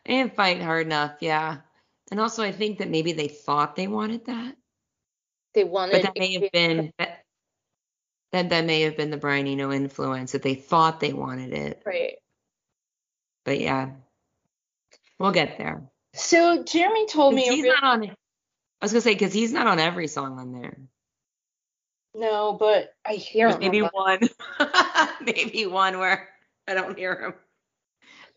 Didn't 0.05 0.36
fight 0.36 0.62
hard 0.62 0.86
enough, 0.86 1.13
yeah. 1.22 1.57
And 2.12 2.19
also 2.19 2.43
I 2.43 2.51
think 2.51 2.79
that 2.79 2.89
maybe 2.89 3.13
they 3.13 3.27
thought 3.27 3.75
they 3.75 3.88
wanted 3.88 4.25
that. 4.25 4.55
They 5.53 5.63
wanted 5.63 5.93
But 5.93 6.01
that 6.03 6.17
may 6.17 6.34
have 6.34 6.51
been 6.51 6.93
that, 7.00 8.50
that 8.50 8.65
may 8.65 8.81
have 8.81 8.98
been 8.98 9.10
the 9.10 9.17
Brian 9.17 9.48
Eno 9.48 9.72
influence 9.72 10.34
that 10.34 10.43
they 10.43 10.55
thought 10.55 11.00
they 11.00 11.13
wanted 11.13 11.53
it. 11.53 11.81
Right. 11.86 12.15
But 13.45 13.60
yeah. 13.60 13.91
We'll 15.17 15.31
get 15.31 15.57
there. 15.57 15.84
So 16.13 16.63
Jeremy 16.63 17.07
told 17.07 17.34
me 17.34 17.43
he's 17.43 17.65
not 17.65 17.84
on 17.84 18.03
I 18.81 18.86
was 18.86 18.91
gonna 18.91 19.01
say 19.01 19.13
because 19.13 19.34
he's 19.34 19.53
not 19.53 19.67
on 19.67 19.79
every 19.79 20.07
song 20.07 20.38
on 20.38 20.51
there. 20.51 20.77
No, 22.13 22.53
but 22.53 22.93
I 23.05 23.13
hear 23.13 23.50
him. 23.50 23.60
Maybe 23.60 23.81
one. 23.81 24.19
maybe 25.22 25.65
one 25.65 25.98
where 25.98 26.29
I 26.67 26.74
don't 26.74 26.98
hear 26.98 27.19
him. 27.19 27.34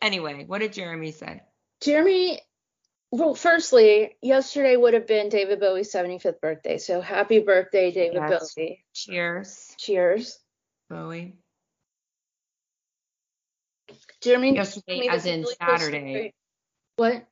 Anyway, 0.00 0.45
what 0.47 0.59
did 0.59 0.73
Jeremy 0.73 1.12
say? 1.12 1.43
Jeremy, 1.81 2.40
well, 3.11 3.35
firstly, 3.35 4.17
yesterday 4.23 4.76
would 4.76 4.95
have 4.95 5.07
been 5.07 5.28
David 5.28 5.61
Bowie's 5.61 5.93
75th 5.93 6.40
birthday. 6.40 6.78
So 6.78 7.00
happy 7.00 7.40
birthday, 7.40 7.90
David 7.90 8.23
yes. 8.28 8.55
Bowie. 8.55 8.85
Cheers. 8.95 9.75
Cheers. 9.78 10.38
Bowie. 10.90 11.37
Jeremy, 14.21 14.55
yesterday, 14.55 15.09
as 15.09 15.26
in 15.26 15.43
really 15.43 15.55
Saturday. 15.61 16.35
What? 16.97 17.26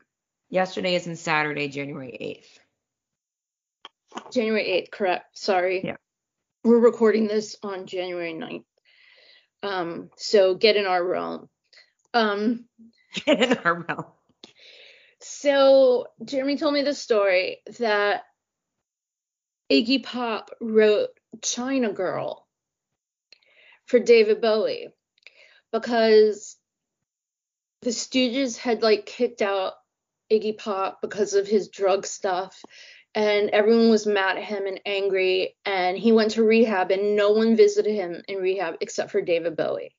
Yesterday 0.49 0.95
is 0.95 1.07
in 1.07 1.17
Saturday, 1.17 1.69
January 1.69 2.45
8th. 4.15 4.33
January 4.33 4.65
8th, 4.65 4.91
correct. 4.91 5.37
Sorry. 5.37 5.85
Yeah. 5.85 5.97
We're 6.65 6.79
recording 6.79 7.27
this 7.27 7.57
on 7.63 7.87
January 7.87 8.33
9th. 8.33 8.65
Um, 9.63 10.11
so 10.17 10.55
get 10.55 10.77
in 10.77 10.87
our 10.87 11.05
realm. 11.05 11.49
Um, 12.17 12.65
in 13.27 13.59
our 13.59 13.85
mouth. 13.87 14.13
So 15.21 16.09
Jeremy 16.25 16.57
told 16.57 16.75
me 16.75 16.83
the 16.83 16.95
story 16.95 17.59
that 17.79 18.23
Iggy 19.71 20.03
Pop 20.03 20.51
wrote 20.61 21.11
China 21.43 21.93
Girl 21.93 22.47
for 23.87 23.99
David 23.99 24.41
Bowie 24.41 24.89
because 25.73 26.57
the 27.83 27.91
Stooges 27.91 28.57
had 28.57 28.83
like 28.83 29.07
kicked 29.07 29.43
out 29.43 29.75
Iggy 30.33 30.57
Pop 30.57 31.01
because 31.03 31.35
of 31.35 31.47
his 31.47 31.69
drug 31.69 32.07
stuff 32.07 32.61
and 33.15 33.51
everyone 33.51 33.91
was 33.91 34.07
mad 34.07 34.37
at 34.37 34.45
him 34.45 34.67
and 34.67 34.81
angry 34.87 35.57
and 35.65 35.97
he 35.97 36.13
went 36.13 36.33
to 36.33 36.45
rehab 36.45 36.91
and 36.91 37.17
no 37.17 37.31
one 37.31 37.57
visited 37.57 37.95
him 37.95 38.23
in 38.29 38.39
rehab 38.39 38.77
except 38.81 39.11
for 39.11 39.21
David 39.21 39.57
Bowie. 39.57 39.95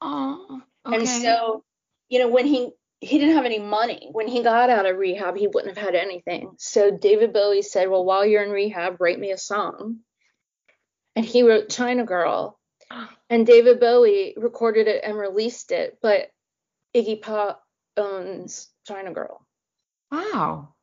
Oh. 0.00 0.62
Okay. 0.86 0.96
And 0.96 1.08
so, 1.08 1.64
you 2.08 2.18
know, 2.18 2.28
when 2.28 2.46
he 2.46 2.72
he 3.00 3.18
didn't 3.18 3.36
have 3.36 3.46
any 3.46 3.58
money. 3.58 4.08
When 4.12 4.28
he 4.28 4.42
got 4.42 4.68
out 4.68 4.86
of 4.86 4.96
rehab, 4.96 5.36
he 5.36 5.46
wouldn't 5.46 5.76
have 5.76 5.84
had 5.84 5.94
anything. 5.94 6.52
So 6.58 6.90
David 6.90 7.32
Bowie 7.32 7.62
said, 7.62 7.88
"Well, 7.88 8.04
while 8.04 8.26
you're 8.26 8.42
in 8.42 8.50
rehab, 8.50 9.00
write 9.00 9.18
me 9.18 9.30
a 9.30 9.38
song." 9.38 10.00
And 11.16 11.24
he 11.24 11.42
wrote 11.42 11.70
China 11.70 12.04
Girl. 12.04 12.58
And 13.30 13.46
David 13.46 13.78
Bowie 13.78 14.34
recorded 14.36 14.88
it 14.88 15.04
and 15.04 15.16
released 15.16 15.70
it, 15.70 15.98
but 16.02 16.32
Iggy 16.92 17.22
Pop 17.22 17.64
owns 17.96 18.68
China 18.88 19.12
Girl. 19.12 19.46
Wow. 20.10 20.74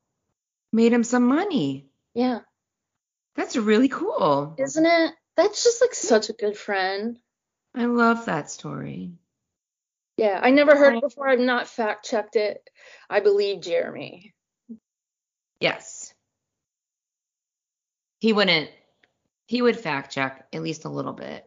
Made 0.72 0.94
him 0.94 1.04
some 1.04 1.28
money. 1.28 1.90
Yeah. 2.14 2.40
That's 3.36 3.58
really 3.58 3.90
cool. 3.90 4.56
Isn't 4.58 4.86
it? 4.86 5.14
That's 5.36 5.62
just 5.62 5.82
like 5.82 5.94
such 5.94 6.30
a 6.30 6.34
good 6.34 6.58
friend. 6.58 7.20
I 7.76 7.84
love 7.84 8.28
that 8.28 8.50
story. 8.50 9.12
Yeah, 10.18 10.40
I 10.42 10.50
never 10.50 10.76
heard 10.76 10.96
it 10.96 11.02
before. 11.02 11.30
I've 11.30 11.40
not 11.40 11.68
fact 11.68 12.06
checked 12.06 12.36
it. 12.36 12.68
I 13.10 13.20
believe 13.20 13.62
Jeremy. 13.62 14.34
Yes. 15.60 16.14
He 18.20 18.34
wouldn't. 18.34 18.70
He 19.46 19.62
would 19.62 19.80
fact 19.80 20.12
check 20.12 20.48
at 20.52 20.64
least 20.64 20.86
a 20.86 20.90
little 20.90 21.14
bit. 21.14 21.46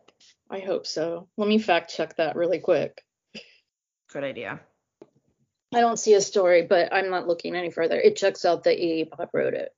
I 0.49 0.61
hope 0.61 0.87
so. 0.87 1.29
Let 1.37 1.49
me 1.49 1.59
fact 1.59 1.95
check 1.95 2.17
that 2.17 2.37
really 2.37 2.61
quick. 2.61 3.05
Good 4.13 4.25
idea. 4.25 4.61
I 5.75 5.81
don't 5.81 5.99
see 5.99 6.15
a 6.15 6.21
story, 6.21 6.63
but 6.63 6.93
I'm 6.93 7.11
not 7.11 7.29
looking 7.29 7.55
any 7.55 7.71
further. 7.71 8.01
It 8.01 8.17
checks 8.17 8.45
out 8.45 8.65
that 8.65 8.83
E. 8.83 9.05
Pop 9.05 9.31
wrote 9.33 9.55
it. 9.55 9.71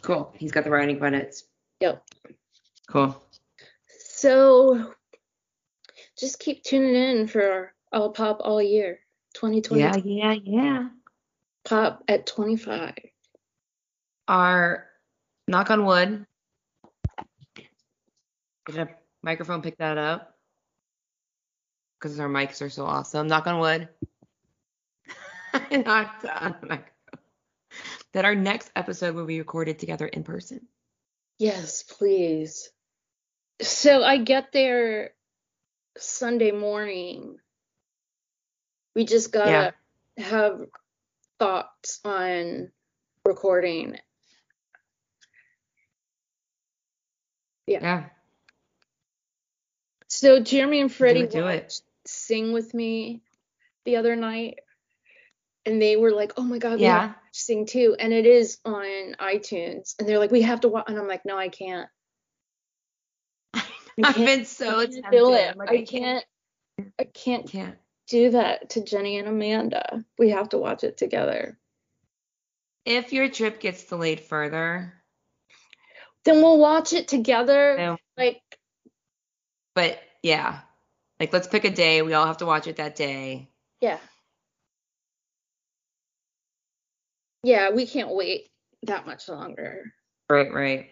Cool. 0.00 0.32
He's 0.36 0.52
got 0.52 0.64
the 0.64 0.70
writing 0.70 0.98
credits. 0.98 1.44
Yep. 1.80 2.02
Cool. 2.88 3.22
So 3.98 4.94
just 6.22 6.38
keep 6.38 6.62
tuning 6.62 6.94
in 6.94 7.26
for 7.26 7.74
I'll 7.92 8.10
pop 8.10 8.38
all 8.40 8.62
year. 8.62 9.00
2020. 9.34 9.82
Yeah, 9.82 9.96
yeah, 10.04 10.36
yeah. 10.44 10.88
Pop 11.64 12.04
at 12.06 12.26
25. 12.26 12.94
Our 14.28 14.86
knock 15.48 15.70
on 15.70 15.84
wood. 15.84 16.24
Did 18.66 18.78
a 18.78 18.88
microphone 19.24 19.62
pick 19.62 19.78
that 19.78 19.98
up? 19.98 20.36
Because 21.98 22.20
our 22.20 22.28
mics 22.28 22.62
are 22.62 22.70
so 22.70 22.86
awesome. 22.86 23.26
Knock 23.26 23.48
on 23.48 23.58
wood. 23.58 23.88
I 25.52 25.76
knocked 25.76 26.24
on 26.24 26.54
the 26.60 26.66
microphone. 26.68 26.88
That 28.12 28.24
our 28.26 28.36
next 28.36 28.70
episode 28.76 29.16
will 29.16 29.26
be 29.26 29.40
recorded 29.40 29.80
together 29.80 30.06
in 30.06 30.22
person. 30.22 30.68
Yes, 31.38 31.82
please. 31.82 32.70
So 33.60 34.04
I 34.04 34.18
get 34.18 34.52
there 34.52 35.14
Sunday 35.98 36.52
morning 36.52 37.38
we 38.94 39.04
just 39.04 39.32
gotta 39.32 39.74
yeah. 40.16 40.24
have 40.24 40.60
thoughts 41.38 42.00
on 42.04 42.70
recording. 43.24 43.98
Yeah. 47.66 47.78
yeah. 47.82 48.04
So 50.08 50.40
Jeremy 50.40 50.80
and 50.80 50.92
Freddie 50.92 51.26
do 51.26 51.46
it. 51.46 51.80
sing 52.06 52.52
with 52.52 52.74
me 52.74 53.22
the 53.84 53.96
other 53.96 54.14
night, 54.14 54.58
and 55.64 55.80
they 55.80 55.96
were 55.96 56.12
like, 56.12 56.32
"Oh 56.36 56.42
my 56.42 56.58
god, 56.58 56.74
we 56.74 56.84
yeah. 56.84 57.14
sing 57.32 57.66
too!" 57.66 57.96
And 57.98 58.12
it 58.12 58.26
is 58.26 58.58
on 58.64 59.16
iTunes, 59.18 59.94
and 59.98 60.06
they're 60.06 60.18
like, 60.18 60.30
"We 60.30 60.42
have 60.42 60.60
to 60.60 60.68
watch," 60.68 60.84
and 60.88 60.98
I'm 60.98 61.08
like, 61.08 61.24
"No, 61.24 61.38
I 61.38 61.48
can't." 61.48 61.88
I 64.02 64.06
have 64.08 64.16
been 64.16 64.44
so 64.44 64.86
tempted. 64.86 65.10
Do 65.10 65.34
it. 65.34 65.56
Like, 65.56 65.70
I, 65.70 65.82
can't. 65.82 66.24
I 66.98 67.04
can't. 67.04 67.48
Can't 67.48 67.76
do 68.08 68.30
that 68.30 68.70
to 68.70 68.84
Jenny 68.84 69.18
and 69.18 69.28
Amanda. 69.28 70.04
We 70.18 70.30
have 70.30 70.50
to 70.50 70.58
watch 70.58 70.84
it 70.84 70.96
together. 70.96 71.58
If 72.84 73.12
your 73.12 73.28
trip 73.28 73.60
gets 73.60 73.84
delayed 73.84 74.20
further, 74.20 74.92
then 76.24 76.36
we'll 76.36 76.58
watch 76.58 76.92
it 76.92 77.08
together. 77.08 77.76
No. 77.78 77.96
Like, 78.16 78.42
but 79.74 80.00
yeah, 80.22 80.60
like 81.20 81.32
let's 81.32 81.46
pick 81.46 81.64
a 81.64 81.70
day. 81.70 82.02
We 82.02 82.14
all 82.14 82.26
have 82.26 82.38
to 82.38 82.46
watch 82.46 82.66
it 82.66 82.76
that 82.76 82.96
day. 82.96 83.48
Yeah. 83.80 83.98
Yeah, 87.44 87.70
we 87.70 87.86
can't 87.86 88.10
wait 88.10 88.50
that 88.84 89.06
much 89.06 89.28
longer. 89.28 89.92
Right, 90.30 90.52
right. 90.52 90.90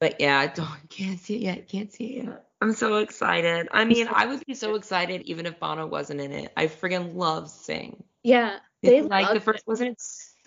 But 0.00 0.20
yeah, 0.20 0.38
I 0.38 0.46
don't 0.48 0.68
can't 0.90 1.20
see 1.20 1.36
it 1.36 1.42
yet. 1.42 1.68
Can't 1.68 1.92
see 1.92 2.16
it 2.16 2.24
yet. 2.24 2.46
I'm 2.62 2.72
so 2.72 2.96
excited. 2.96 3.68
I 3.70 3.84
mean, 3.84 4.08
I 4.12 4.26
would 4.26 4.44
be 4.44 4.54
so 4.54 4.74
excited 4.74 5.22
even 5.22 5.46
if 5.46 5.58
Bono 5.58 5.86
wasn't 5.86 6.20
in 6.20 6.32
it. 6.32 6.52
I 6.56 6.66
freaking 6.66 7.14
love 7.14 7.48
Sing. 7.48 8.02
Yeah, 8.22 8.58
they 8.82 9.00
like 9.00 9.32
the 9.32 9.40
first. 9.40 9.60
It. 9.60 9.66
Wasn't 9.66 9.90
it? 9.90 10.02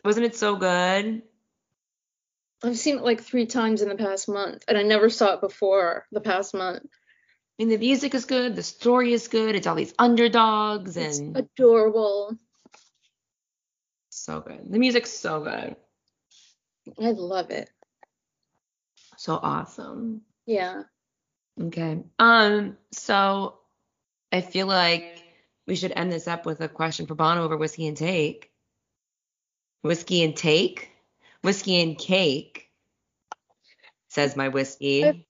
Wasn't 0.05 0.25
it 0.25 0.35
so 0.35 0.55
good? 0.55 1.23
I've 2.63 2.77
seen 2.77 2.97
it 2.97 3.03
like 3.03 3.21
three 3.21 3.45
times 3.45 3.81
in 3.81 3.89
the 3.89 3.95
past 3.95 4.29
month, 4.29 4.63
and 4.67 4.77
I 4.77 4.83
never 4.83 5.09
saw 5.09 5.33
it 5.33 5.41
before 5.41 6.05
the 6.11 6.21
past 6.21 6.53
month. 6.53 6.83
I 6.83 7.63
mean, 7.63 7.69
the 7.69 7.77
music 7.77 8.15
is 8.15 8.25
good, 8.25 8.55
the 8.55 8.63
story 8.63 9.11
is 9.13 9.27
good, 9.27 9.55
it's 9.55 9.67
all 9.67 9.75
these 9.75 9.93
underdogs 9.99 10.97
It's 10.97 11.19
and 11.19 11.37
adorable. 11.37 12.37
so 14.09 14.39
good. 14.39 14.71
The 14.71 14.79
music's 14.79 15.11
so 15.11 15.41
good. 15.41 15.75
I 16.99 17.11
love 17.11 17.51
it. 17.51 17.69
So 19.23 19.39
awesome. 19.41 20.23
Yeah. 20.45 20.81
Okay. 21.57 22.03
Um, 22.19 22.75
so 22.91 23.57
I 24.33 24.41
feel 24.41 24.67
like 24.67 25.23
we 25.65 25.77
should 25.77 25.93
end 25.95 26.11
this 26.11 26.27
up 26.27 26.45
with 26.45 26.59
a 26.59 26.67
question 26.67 27.07
for 27.07 27.15
Bono 27.15 27.41
over 27.41 27.55
whiskey 27.55 27.87
and 27.87 27.95
take. 27.95 28.51
Whiskey 29.81 30.25
and 30.25 30.35
take? 30.35 30.89
Whiskey 31.41 31.81
and 31.81 31.97
cake, 31.97 32.69
says 34.09 34.35
my 34.35 34.49
whiskey. 34.49 35.25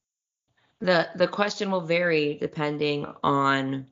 The 0.79 1.09
the 1.15 1.27
question 1.27 1.69
will 1.69 1.81
vary 1.81 2.39
depending 2.39 3.05
on 3.23 3.85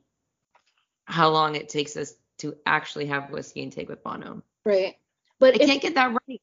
how 1.04 1.28
long 1.28 1.54
it 1.54 1.68
takes 1.68 1.96
us 1.96 2.12
to 2.38 2.56
actually 2.66 3.06
have 3.06 3.30
whiskey 3.30 3.62
and 3.62 3.70
take 3.70 3.88
with 3.88 4.02
Bono. 4.02 4.42
Right. 4.64 4.96
But 5.38 5.54
I 5.54 5.62
if 5.62 5.68
can't 5.68 5.80
get 5.80 5.94
that 5.94 6.18
right. 6.26 6.42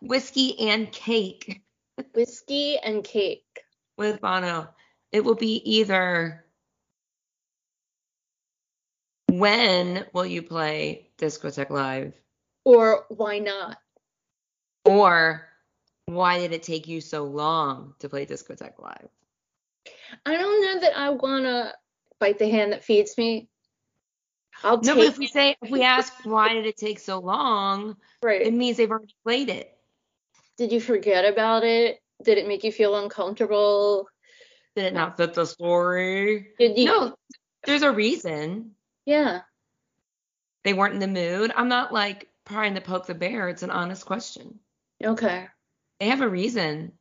Whiskey 0.00 0.68
and 0.70 0.92
cake 0.92 1.65
whiskey 2.14 2.78
and 2.78 3.02
cake. 3.04 3.60
with 3.96 4.20
Bono. 4.20 4.68
It 5.12 5.24
will 5.24 5.34
be 5.34 5.56
either 5.64 6.44
when 9.30 10.06
will 10.12 10.26
you 10.26 10.42
play 10.42 11.10
Discotheque 11.18 11.70
Live 11.70 12.12
Or 12.64 13.06
why 13.08 13.38
not? 13.38 13.78
or 14.84 15.48
why 16.06 16.38
did 16.38 16.52
it 16.52 16.62
take 16.62 16.86
you 16.86 17.00
so 17.00 17.24
long 17.24 17.94
to 17.98 18.08
play 18.08 18.24
Discotheque 18.26 18.78
Live? 18.78 19.08
I 20.24 20.36
don't 20.36 20.62
know 20.62 20.80
that 20.80 20.96
I 20.96 21.10
wanna 21.10 21.74
bite 22.20 22.38
the 22.38 22.48
hand 22.48 22.72
that 22.72 22.84
feeds 22.84 23.16
me. 23.18 23.48
I'll 24.62 24.78
No, 24.80 24.94
take 24.94 24.96
but 24.96 25.06
if 25.06 25.18
we 25.18 25.26
say 25.26 25.56
if 25.60 25.70
we 25.70 25.82
ask 25.82 26.12
why 26.24 26.52
did 26.54 26.66
it 26.66 26.76
take 26.76 26.98
so 26.98 27.18
long, 27.18 27.96
right. 28.22 28.42
it 28.42 28.54
means 28.54 28.76
they've 28.76 28.90
already 28.90 29.14
played 29.24 29.48
it. 29.48 29.75
Did 30.56 30.72
you 30.72 30.80
forget 30.80 31.24
about 31.24 31.64
it? 31.64 32.00
Did 32.22 32.38
it 32.38 32.48
make 32.48 32.64
you 32.64 32.72
feel 32.72 32.96
uncomfortable? 32.96 34.08
Did 34.74 34.86
it 34.86 34.94
not 34.94 35.16
fit 35.16 35.34
the 35.34 35.44
story? 35.44 36.48
Did 36.58 36.78
you 36.78 36.86
No, 36.86 37.16
there's 37.64 37.82
a 37.82 37.92
reason. 37.92 38.72
Yeah. 39.04 39.40
They 40.64 40.74
weren't 40.74 40.94
in 40.94 41.00
the 41.00 41.06
mood. 41.06 41.52
I'm 41.54 41.68
not 41.68 41.92
like 41.92 42.28
trying 42.46 42.74
to 42.74 42.80
poke 42.80 43.06
the 43.06 43.14
bear. 43.14 43.48
It's 43.48 43.62
an 43.62 43.70
honest 43.70 44.04
question. 44.04 44.58
Okay. 45.02 45.46
They 46.00 46.08
have 46.08 46.20
a 46.20 46.28
reason. 46.28 46.92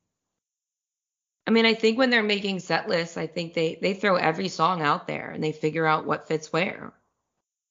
I 1.48 1.52
mean, 1.52 1.65
I 1.65 1.74
think 1.74 1.98
when 1.98 2.10
they're 2.10 2.24
making 2.24 2.60
set 2.60 2.89
lists, 2.89 3.18
I 3.18 3.28
think 3.28 3.54
they 3.54 3.78
they 3.82 3.94
throw 3.94 4.15
every 4.15 4.48
song 4.48 4.82
out 4.82 5.08
there 5.08 5.30
and 5.30 5.44
they 5.44 5.52
figure 5.52 5.86
out 5.86 6.06
what 6.06 6.28
fits 6.28 6.52
where 6.52 6.94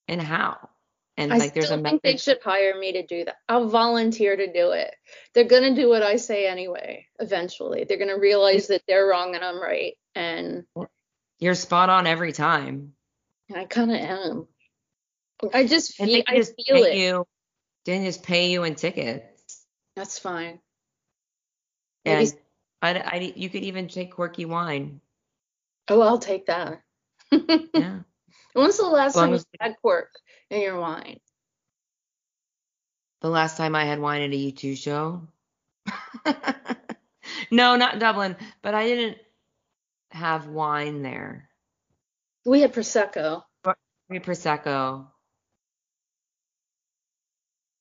and 0.06 0.20
how. 0.20 0.68
And 1.16 1.32
I 1.32 1.36
like 1.38 1.54
there's 1.54 1.70
a 1.70 1.80
think 1.80 2.02
they 2.02 2.16
should 2.16 2.38
hire 2.42 2.76
me 2.78 2.92
to 2.94 3.06
do 3.06 3.24
that. 3.24 3.36
I'll 3.48 3.68
volunteer 3.68 4.36
to 4.36 4.52
do 4.52 4.72
it. 4.72 4.92
They're 5.32 5.44
gonna 5.44 5.74
do 5.74 5.88
what 5.88 6.02
I 6.02 6.16
say 6.16 6.46
anyway. 6.48 7.06
Eventually, 7.20 7.84
they're 7.84 7.98
gonna 7.98 8.18
realize 8.18 8.66
that 8.68 8.82
they're 8.88 9.06
wrong 9.06 9.34
and 9.36 9.44
I'm 9.44 9.60
right, 9.62 9.94
and 10.16 10.64
You're 11.38 11.54
spot 11.54 11.88
on 11.88 12.06
every 12.08 12.32
time. 12.32 12.94
I 13.54 13.64
kind 13.66 13.90
of 13.92 13.96
am. 13.98 14.48
I 15.52 15.66
just 15.66 15.94
feel. 15.94 16.22
I 16.26 16.36
just 16.36 16.54
feel 16.56 16.82
it. 16.82 16.96
you. 16.96 17.26
Didn't 17.84 18.06
just 18.06 18.22
pay 18.22 18.50
you 18.50 18.64
in 18.64 18.74
tickets. 18.74 19.66
That's 19.94 20.18
fine. 20.18 20.58
Maybe- 22.04 22.30
And 22.82 22.98
I, 22.98 23.00
I, 23.16 23.32
you 23.36 23.48
could 23.50 23.62
even 23.62 23.88
take 23.88 24.12
quirky 24.14 24.46
wine. 24.46 25.00
Oh, 25.88 26.00
I'll 26.00 26.18
take 26.18 26.46
that. 26.46 26.80
Yeah. 27.74 28.00
When's 28.54 28.78
the 28.78 28.86
last 28.86 29.14
time 29.14 29.32
you 29.32 29.40
had 29.60 29.74
pork 29.82 30.10
in 30.48 30.60
your 30.60 30.78
wine? 30.78 31.18
The 33.20 33.28
last 33.28 33.56
time 33.56 33.74
I 33.74 33.84
had 33.84 33.98
wine 33.98 34.22
at 34.22 34.30
a 34.30 34.52
U2 34.52 34.76
show. 34.76 35.26
no, 37.50 37.76
not 37.76 37.98
Dublin, 37.98 38.36
but 38.62 38.74
I 38.74 38.86
didn't 38.86 39.18
have 40.10 40.46
wine 40.46 41.02
there. 41.02 41.48
We 42.46 42.60
had 42.60 42.72
prosecco 42.72 43.42
We 44.08 44.16
had 44.16 44.22
Prosecco. 44.24 45.06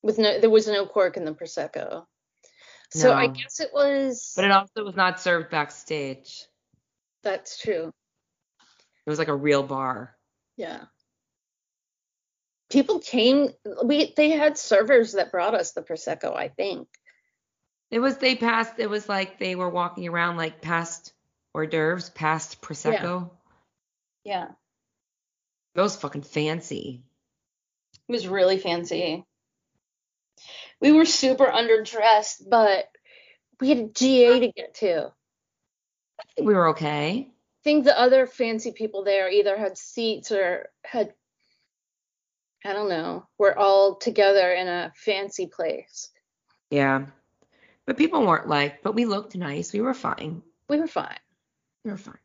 with 0.02 0.18
no. 0.18 0.40
There 0.40 0.50
was 0.50 0.68
no 0.68 0.86
cork 0.88 1.18
in 1.18 1.26
the 1.26 1.34
prosecco. 1.34 2.06
So 2.92 3.12
I 3.14 3.28
guess 3.28 3.60
it 3.60 3.70
was. 3.74 4.34
But 4.36 4.46
it 4.46 4.52
also 4.52 4.84
was 4.84 4.96
not 4.96 5.20
served 5.20 5.50
backstage. 5.52 6.46
that's 7.24 7.60
true. 7.60 7.92
It 9.06 9.10
was 9.10 9.20
like 9.20 9.28
a 9.28 9.36
real 9.36 9.64
bar. 9.64 10.16
Yeah. 10.58 10.82
People 12.70 13.00
came. 13.00 13.50
We 13.84 14.14
they 14.16 14.32
had 14.32 14.58
servers 14.58 15.14
that 15.14 15.32
brought 15.32 15.54
us 15.54 15.72
the 15.72 15.82
prosecco. 15.82 16.36
I 16.36 16.48
think. 16.48 16.88
It 17.92 18.00
was 18.00 18.18
they 18.18 18.36
passed 18.36 18.80
it 18.80 18.90
was 18.90 19.08
like 19.08 19.38
they 19.38 19.56
were 19.56 19.70
walking 19.70 20.08
around 20.08 20.38
like 20.38 20.62
past 20.62 21.14
hors 21.54 21.68
d'oeuvres, 21.68 22.10
past 22.10 22.62
Prosecco. 22.62 23.30
Yeah. 24.24 24.48
It 25.76 25.82
was 25.82 25.96
fucking 25.96 26.24
fancy. 26.24 27.04
It 28.08 28.12
was 28.12 28.28
really 28.28 28.58
fancy. 28.58 29.24
We 30.80 30.92
were 30.92 31.06
super 31.06 31.46
underdressed, 31.46 32.50
but 32.50 32.90
we 33.60 33.70
had 33.70 33.78
a 33.78 33.88
GA 33.88 34.40
to 34.40 34.52
get 34.52 34.74
to. 34.76 35.12
I 36.20 36.24
think 36.36 36.48
we 36.48 36.54
were 36.54 36.70
okay. 36.70 37.33
I 37.64 37.70
think 37.70 37.86
the 37.86 37.98
other 37.98 38.28
fancy 38.28 38.74
people 38.74 39.06
there 39.06 39.30
either 39.30 39.58
had 39.58 39.78
seats 39.78 40.34
or 40.34 40.68
had, 40.84 41.14
I 42.66 42.74
don't 42.74 42.90
know, 42.90 43.26
we're 43.38 43.56
all 43.56 43.96
together 43.96 44.52
in 44.52 44.68
a 44.68 44.92
fancy 44.98 45.48
place. 45.48 46.10
Yeah. 46.70 47.06
But 47.86 47.98
people 47.98 48.28
weren't 48.28 48.50
like, 48.50 48.84
but 48.84 48.96
we 48.96 49.06
looked 49.06 49.38
nice. 49.38 49.72
We 49.72 49.80
were 49.80 49.94
fine. 49.94 50.42
We 50.68 50.78
were 50.78 50.88
fine. 50.88 51.20
We 51.86 51.92
were 51.92 51.98
fine. 51.98 52.18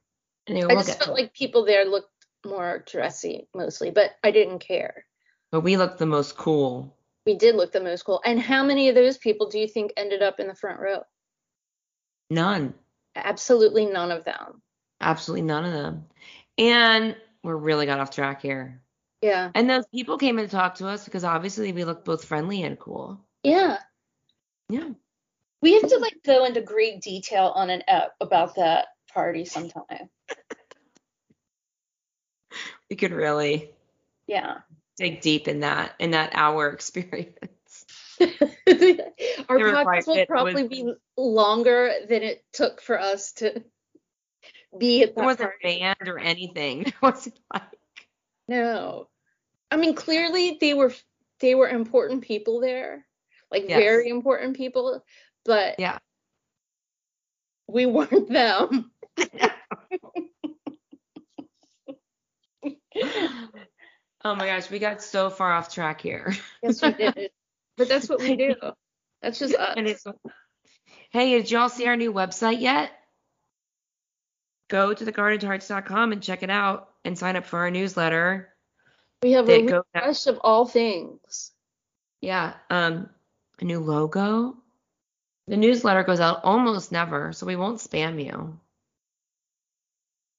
Anyway, 0.48 0.72
I 0.72 0.74
we'll 0.74 0.84
just 0.84 0.98
felt 0.98 1.16
it. 1.16 1.22
like 1.22 1.34
people 1.34 1.64
there 1.64 1.84
looked 1.84 2.10
more 2.44 2.82
dressy 2.90 3.46
mostly, 3.54 3.92
but 3.92 4.10
I 4.24 4.32
didn't 4.32 4.58
care. 4.58 5.04
But 5.52 5.60
we 5.60 5.76
looked 5.76 5.98
the 5.98 6.06
most 6.06 6.36
cool. 6.36 6.96
We 7.26 7.36
did 7.36 7.54
look 7.54 7.70
the 7.70 7.80
most 7.80 8.04
cool. 8.04 8.20
And 8.24 8.40
how 8.40 8.64
many 8.64 8.88
of 8.88 8.96
those 8.96 9.18
people 9.18 9.48
do 9.48 9.60
you 9.60 9.68
think 9.68 9.92
ended 9.96 10.20
up 10.20 10.40
in 10.40 10.48
the 10.48 10.54
front 10.56 10.80
row? 10.80 11.04
None. 12.28 12.74
Absolutely 13.14 13.86
none 13.86 14.10
of 14.10 14.24
them. 14.24 14.62
Absolutely 15.00 15.42
none 15.42 15.64
of 15.64 15.72
them. 15.72 16.06
And 16.56 17.16
we're 17.42 17.56
really 17.56 17.86
got 17.86 18.00
off 18.00 18.10
track 18.10 18.42
here. 18.42 18.80
Yeah. 19.22 19.50
And 19.54 19.68
those 19.68 19.86
people 19.86 20.18
came 20.18 20.38
in 20.38 20.44
to 20.44 20.50
talk 20.50 20.76
to 20.76 20.86
us 20.88 21.04
because 21.04 21.24
obviously 21.24 21.72
we 21.72 21.84
looked 21.84 22.04
both 22.04 22.24
friendly 22.24 22.62
and 22.62 22.78
cool. 22.78 23.20
Yeah. 23.42 23.78
Yeah. 24.68 24.90
We 25.60 25.74
have 25.74 25.88
to 25.88 25.98
like 25.98 26.18
go 26.24 26.44
into 26.44 26.60
great 26.60 27.00
detail 27.00 27.52
on 27.54 27.70
an 27.70 27.82
app 27.88 28.12
about 28.20 28.56
that 28.56 28.88
party 29.12 29.44
sometime. 29.44 30.08
We 32.90 32.96
could 32.96 33.12
really 33.12 33.70
Yeah. 34.26 34.60
dig 34.96 35.20
deep 35.20 35.46
in 35.46 35.60
that 35.60 35.94
in 35.98 36.12
that 36.12 36.30
hour 36.34 36.68
experience. 36.72 37.84
Our 38.20 38.28
podcast 39.58 40.06
will 40.06 40.26
probably 40.26 40.62
was- 40.62 40.68
be 40.70 40.92
longer 41.16 41.92
than 42.08 42.22
it 42.22 42.44
took 42.52 42.80
for 42.80 42.98
us 42.98 43.32
to 43.34 43.62
be 44.76 45.02
at 45.02 45.14
There 45.16 45.24
wasn't 45.24 45.50
party. 45.50 45.78
a 45.78 45.80
band 45.80 46.08
or 46.08 46.18
anything. 46.18 46.82
There 46.84 46.92
wasn't 47.02 47.38
like 47.52 47.62
No. 48.48 49.08
I 49.70 49.76
mean, 49.76 49.94
clearly 49.94 50.58
they 50.60 50.74
were 50.74 50.92
they 51.40 51.54
were 51.54 51.68
important 51.68 52.22
people 52.22 52.60
there, 52.60 53.06
like 53.50 53.68
Yes. 53.68 53.78
very 53.78 54.08
important 54.08 54.56
people, 54.56 55.04
but 55.44 55.76
Yeah. 55.78 55.98
we 57.68 57.86
weren't 57.86 58.28
them. 58.30 58.90
Oh 64.24 64.34
my 64.34 64.46
gosh, 64.46 64.68
we 64.68 64.80
got 64.80 65.00
so 65.00 65.30
far 65.30 65.52
off 65.52 65.72
track 65.72 66.00
here. 66.00 66.34
yes, 66.62 66.82
we 66.82 66.92
did. 66.92 67.30
But 67.76 67.88
that's 67.88 68.08
what 68.08 68.20
we 68.20 68.34
do. 68.34 68.56
That's 69.22 69.38
just 69.38 69.54
us. 69.54 69.74
And 69.76 69.86
it's 69.86 70.04
Hey, 71.10 71.30
did 71.38 71.48
y'all 71.48 71.68
see 71.68 71.86
our 71.86 71.94
new 71.94 72.12
website 72.12 72.60
yet? 72.60 72.90
Go 74.68 74.92
to 74.92 75.04
thegardentarts.com 75.04 76.12
and 76.12 76.22
check 76.22 76.42
it 76.42 76.50
out 76.50 76.90
and 77.04 77.18
sign 77.18 77.36
up 77.36 77.46
for 77.46 77.58
our 77.60 77.70
newsletter. 77.70 78.54
We 79.22 79.32
have 79.32 79.48
a 79.48 79.74
out- 79.76 79.86
rush 79.94 80.26
of 80.26 80.38
all 80.42 80.66
things. 80.66 81.52
Yeah, 82.20 82.54
um 82.70 83.08
a 83.60 83.64
new 83.64 83.80
logo. 83.80 84.56
The 85.46 85.56
newsletter 85.56 86.02
goes 86.04 86.20
out 86.20 86.40
almost 86.44 86.92
never, 86.92 87.32
so 87.32 87.46
we 87.46 87.56
won't 87.56 87.78
spam 87.78 88.22
you. 88.22 88.60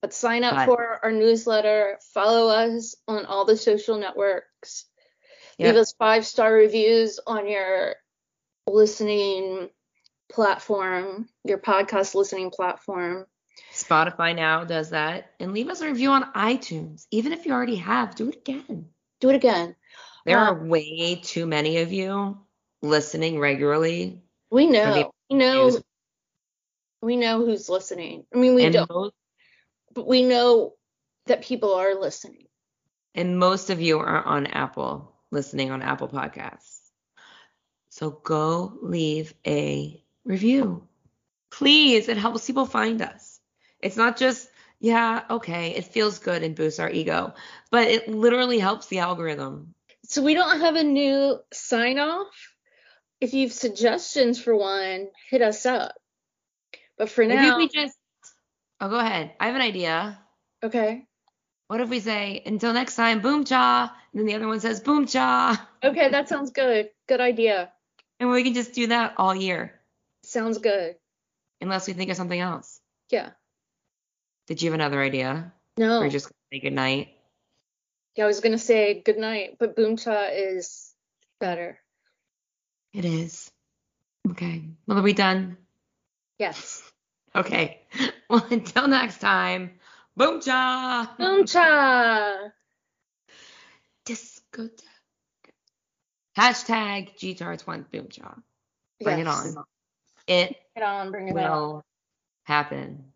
But 0.01 0.13
sign 0.13 0.43
up 0.43 0.55
But- 0.55 0.65
for 0.67 0.99
our 1.03 1.11
newsletter, 1.11 1.97
follow 2.13 2.47
us 2.49 2.95
on 3.07 3.25
all 3.25 3.45
the 3.45 3.57
social 3.57 3.97
networks, 3.97 4.85
Yep. 5.57 5.73
leave 5.73 5.81
us 5.81 5.93
five 5.93 6.25
star 6.25 6.53
reviews 6.53 7.19
on 7.25 7.47
your 7.47 7.95
listening 8.67 9.69
platform, 10.31 11.27
your 11.43 11.57
podcast 11.57 12.15
listening 12.15 12.51
platform. 12.51 13.25
Spotify 13.83 14.35
now 14.35 14.63
does 14.65 14.91
that. 14.91 15.31
And 15.39 15.53
leave 15.53 15.69
us 15.69 15.81
a 15.81 15.87
review 15.87 16.11
on 16.11 16.33
iTunes. 16.33 17.05
Even 17.11 17.33
if 17.33 17.45
you 17.45 17.53
already 17.53 17.77
have, 17.77 18.15
do 18.15 18.29
it 18.29 18.35
again. 18.35 18.87
Do 19.19 19.29
it 19.29 19.35
again. 19.35 19.75
There 20.25 20.39
Uh, 20.39 20.51
are 20.51 20.65
way 20.65 21.19
too 21.23 21.45
many 21.45 21.77
of 21.79 21.91
you 21.91 22.37
listening 22.81 23.39
regularly. 23.39 24.23
We 24.51 24.67
know. 24.67 25.11
We 25.29 25.37
know. 25.37 25.79
We 27.01 27.15
know 27.17 27.45
who's 27.45 27.69
listening. 27.69 28.25
I 28.33 28.37
mean, 28.37 28.55
we 28.55 28.65
and 28.65 28.73
don't, 28.73 28.89
most, 28.89 29.13
but 29.93 30.07
we 30.07 30.23
know 30.23 30.73
that 31.27 31.43
people 31.43 31.73
are 31.75 31.95
listening. 31.95 32.47
and 33.15 33.37
most 33.39 33.69
of 33.69 33.81
you 33.81 33.99
are 33.99 34.23
on 34.23 34.45
Apple, 34.47 35.13
listening 35.31 35.71
on 35.71 35.81
Apple 35.81 36.07
Podcasts. 36.09 36.77
So 37.89 38.11
go 38.11 38.77
leave 38.81 39.33
a 39.45 40.03
review. 40.23 40.87
Please, 41.51 42.07
it 42.07 42.17
helps 42.17 42.45
people 42.47 42.65
find 42.65 43.01
us. 43.01 43.28
It's 43.81 43.97
not 43.97 44.17
just, 44.17 44.49
yeah, 44.79 45.23
okay, 45.29 45.71
it 45.71 45.85
feels 45.85 46.19
good 46.19 46.43
and 46.43 46.55
boosts 46.55 46.79
our 46.79 46.89
ego, 46.89 47.33
but 47.71 47.87
it 47.87 48.07
literally 48.07 48.59
helps 48.59 48.87
the 48.87 48.99
algorithm. 48.99 49.73
So 50.05 50.21
we 50.23 50.33
don't 50.33 50.59
have 50.61 50.75
a 50.75 50.83
new 50.83 51.39
sign 51.53 51.99
off. 51.99 52.27
If 53.21 53.33
you 53.33 53.43
have 53.47 53.53
suggestions 53.53 54.41
for 54.41 54.55
one, 54.55 55.07
hit 55.29 55.41
us 55.41 55.65
up. 55.65 55.93
But 56.97 57.09
for 57.09 57.25
Maybe 57.25 57.41
now, 57.47 57.57
we 57.57 57.67
just, 57.69 57.97
oh, 58.81 58.89
go 58.89 58.97
ahead. 58.97 59.33
I 59.39 59.47
have 59.47 59.55
an 59.55 59.61
idea. 59.61 60.19
okay. 60.63 61.05
What 61.67 61.81
if 61.81 61.89
we 61.89 61.99
say, 61.99 62.41
until 62.47 62.73
next 62.73 62.95
time, 62.95 63.21
boom 63.21 63.45
cha, 63.45 63.95
and 64.11 64.19
then 64.19 64.25
the 64.25 64.33
other 64.33 64.47
one 64.47 64.59
says 64.59 64.79
boom 64.79 65.05
cha, 65.05 65.69
Okay, 65.83 66.09
that 66.09 66.27
sounds 66.27 66.49
good. 66.49 66.89
Good 67.07 67.21
idea. 67.21 67.71
and 68.19 68.31
we 68.31 68.43
can 68.43 68.55
just 68.55 68.73
do 68.73 68.87
that 68.87 69.13
all 69.17 69.35
year, 69.35 69.79
Sounds 70.23 70.57
good. 70.57 70.95
unless 71.61 71.85
we 71.87 71.93
think 71.93 72.09
of 72.09 72.17
something 72.17 72.39
else. 72.39 72.81
Yeah. 73.11 73.29
Did 74.49 74.63
you 74.63 74.71
have 74.71 74.73
another 74.79 74.99
idea? 74.99 75.53
No. 75.77 76.01
Or 76.01 76.09
just 76.09 76.25
gonna 76.25 76.33
say 76.51 76.59
good 76.59 76.73
night? 76.73 77.09
Yeah, 78.15 78.23
I 78.23 78.27
was 78.27 78.39
gonna 78.39 78.57
say 78.57 78.99
good 78.99 79.19
night, 79.19 79.57
but 79.59 79.75
boom 79.75 79.95
cha 79.95 80.23
is 80.31 80.91
better. 81.39 81.79
It 82.91 83.05
is. 83.05 83.51
Okay. 84.31 84.63
Well, 84.87 84.97
are 84.97 85.03
we 85.03 85.13
done? 85.13 85.55
Yes. 86.39 86.81
Okay. 87.35 87.81
Well, 88.29 88.45
until 88.51 88.87
next 88.87 89.21
time, 89.21 89.79
boom 90.15 90.39
cha. 90.39 91.15
Boom 91.17 91.47
cha. 91.47 92.49
Discotheque. 94.05 94.83
Hashtag 96.37 97.17
GTAR1 97.17 97.89
boom 97.91 98.07
cha. 98.09 98.35
Bring 99.01 99.17
Yes. 99.17 99.45
it 99.47 99.57
on. 99.57 99.65
It 100.27 100.55
it 100.75 100.83
on, 100.83 101.09
bring 101.09 101.27
it 101.27 101.31
on. 101.31 101.41
will 101.41 101.83
happen. 102.43 103.11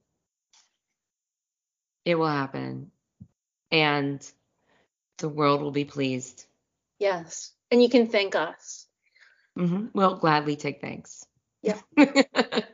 It 2.05 2.15
will 2.15 2.27
happen. 2.27 2.91
And 3.71 4.25
the 5.17 5.29
world 5.29 5.61
will 5.61 5.71
be 5.71 5.85
pleased. 5.85 6.45
Yes. 6.99 7.51
And 7.71 7.81
you 7.81 7.89
can 7.89 8.07
thank 8.07 8.35
us. 8.35 8.87
hmm 9.55 9.87
We'll 9.93 10.17
gladly 10.17 10.55
take 10.55 10.81
thanks. 10.81 11.25
Yeah. 11.61 11.79
but 11.95 12.67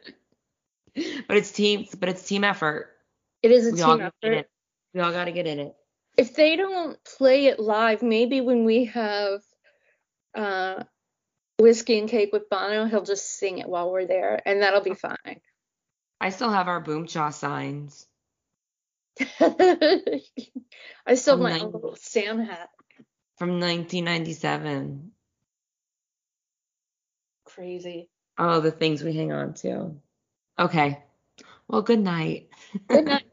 it's 1.29 1.51
team 1.51 1.85
but 1.99 2.09
it's 2.09 2.25
team 2.25 2.43
effort. 2.43 2.95
It 3.41 3.51
is 3.51 3.67
a 3.67 3.71
We 3.71 3.77
team 3.77 3.85
gotta 3.85 3.97
get 3.99 4.13
in 4.23 4.33
effort. 4.33 4.49
We 4.93 5.01
all 5.01 5.11
gotta 5.11 5.31
get 5.31 5.47
in 5.47 5.59
it. 5.59 5.75
If 6.17 6.35
they 6.35 6.55
don't 6.55 7.01
play 7.03 7.45
it 7.45 7.59
live, 7.59 8.01
maybe 8.01 8.41
when 8.41 8.65
we 8.65 8.85
have 8.85 9.41
uh 10.35 10.83
whiskey 11.59 11.99
and 11.99 12.09
cake 12.09 12.31
with 12.33 12.49
Bono, 12.49 12.85
he'll 12.85 13.03
just 13.03 13.37
sing 13.37 13.59
it 13.59 13.67
while 13.69 13.91
we're 13.91 14.07
there, 14.07 14.41
and 14.45 14.61
that'll 14.61 14.81
be 14.81 14.95
fine. 14.95 15.41
I 16.19 16.29
still 16.29 16.49
have 16.49 16.67
our 16.67 16.79
boom 16.81 17.05
cha 17.05 17.29
signs. 17.29 18.07
I 19.39 21.15
still 21.15 21.35
have 21.35 21.39
my 21.39 21.51
my- 21.51 21.59
own 21.59 21.71
little 21.71 21.95
Sam 21.95 22.39
hat. 22.39 22.69
from 23.37 23.59
1997. 23.59 25.11
Crazy. 27.45 28.09
Oh, 28.37 28.61
the 28.61 28.71
things 28.71 29.03
we 29.03 29.13
hang 29.13 29.31
on 29.33 29.53
to. 29.55 29.95
Okay. 30.57 31.03
Well, 31.67 31.81
good 31.81 31.99
night. 31.99 32.49
Good 32.87 33.05
night. 33.05 33.23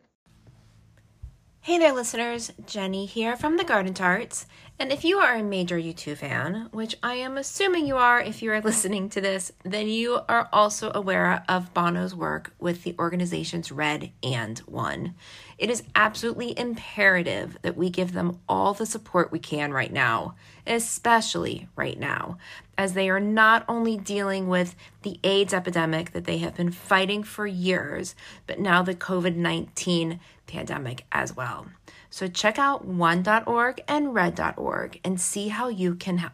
Hey 1.67 1.79
there, 1.79 1.93
listeners. 1.93 2.53
Jenny 2.65 3.07
here 3.07 3.37
from 3.37 3.57
the 3.57 3.65
Garden 3.65 3.93
Tarts. 3.93 4.47
And 4.79 4.93
if 4.93 5.05
you 5.05 5.19
are 5.19 5.35
a 5.35 5.43
major 5.43 5.77
U2 5.77 6.17
fan, 6.17 6.69
which 6.71 6.97
I 7.03 7.15
am 7.15 7.37
assuming 7.37 7.89
you 7.89 7.97
are 7.97 8.21
if 8.21 8.41
you 8.41 8.53
are 8.53 8.61
listening 8.65 9.09
to 9.09 9.21
this, 9.21 9.51
then 9.65 9.89
you 9.89 10.21
are 10.29 10.49
also 10.53 10.93
aware 10.95 11.43
of 11.49 11.75
Bono's 11.75 12.15
work 12.15 12.55
with 12.61 12.85
the 12.85 12.95
organizations 13.01 13.73
Red 13.73 14.13
and 14.23 14.61
One. 14.61 15.17
It 15.59 15.69
is 15.69 15.83
absolutely 15.97 16.57
imperative 16.57 17.59
that 17.63 17.77
we 17.77 17.91
give 17.91 18.13
them 18.13 18.39
all 18.49 18.73
the 18.73 18.87
support 18.87 19.33
we 19.33 19.41
can 19.41 19.73
right 19.73 19.93
now, 19.93 20.37
especially 20.69 21.67
right 21.75 21.99
now, 21.99 22.39
as 22.79 22.93
they 22.93 23.09
are 23.09 23.21
not 23.21 23.65
only 23.69 23.97
dealing 23.97 24.49
with 24.49 24.75
the 25.03 25.19
AIDS 25.25 25.55
epidemic 25.55 26.13
that 26.13 26.25
they 26.25 26.39
have 26.39 26.55
been 26.55 26.71
fighting 26.71 27.23
for 27.23 27.47
years, 27.47 28.15
but 28.47 28.59
now 28.59 28.83
the 28.83 28.95
COVID 28.95 29.37
19 29.37 30.21
pandemic 30.47 31.05
as 31.13 31.35
well. 31.37 31.67
So 32.11 32.29
check 32.29 32.59
out 32.59 32.85
one.org 32.85 33.83
and 33.89 34.15
red.org 34.15 35.01
and 35.05 35.21
see 35.21 35.49
how 35.49 35.69
you 35.69 35.95
can 35.95 36.19
help. 36.19 36.33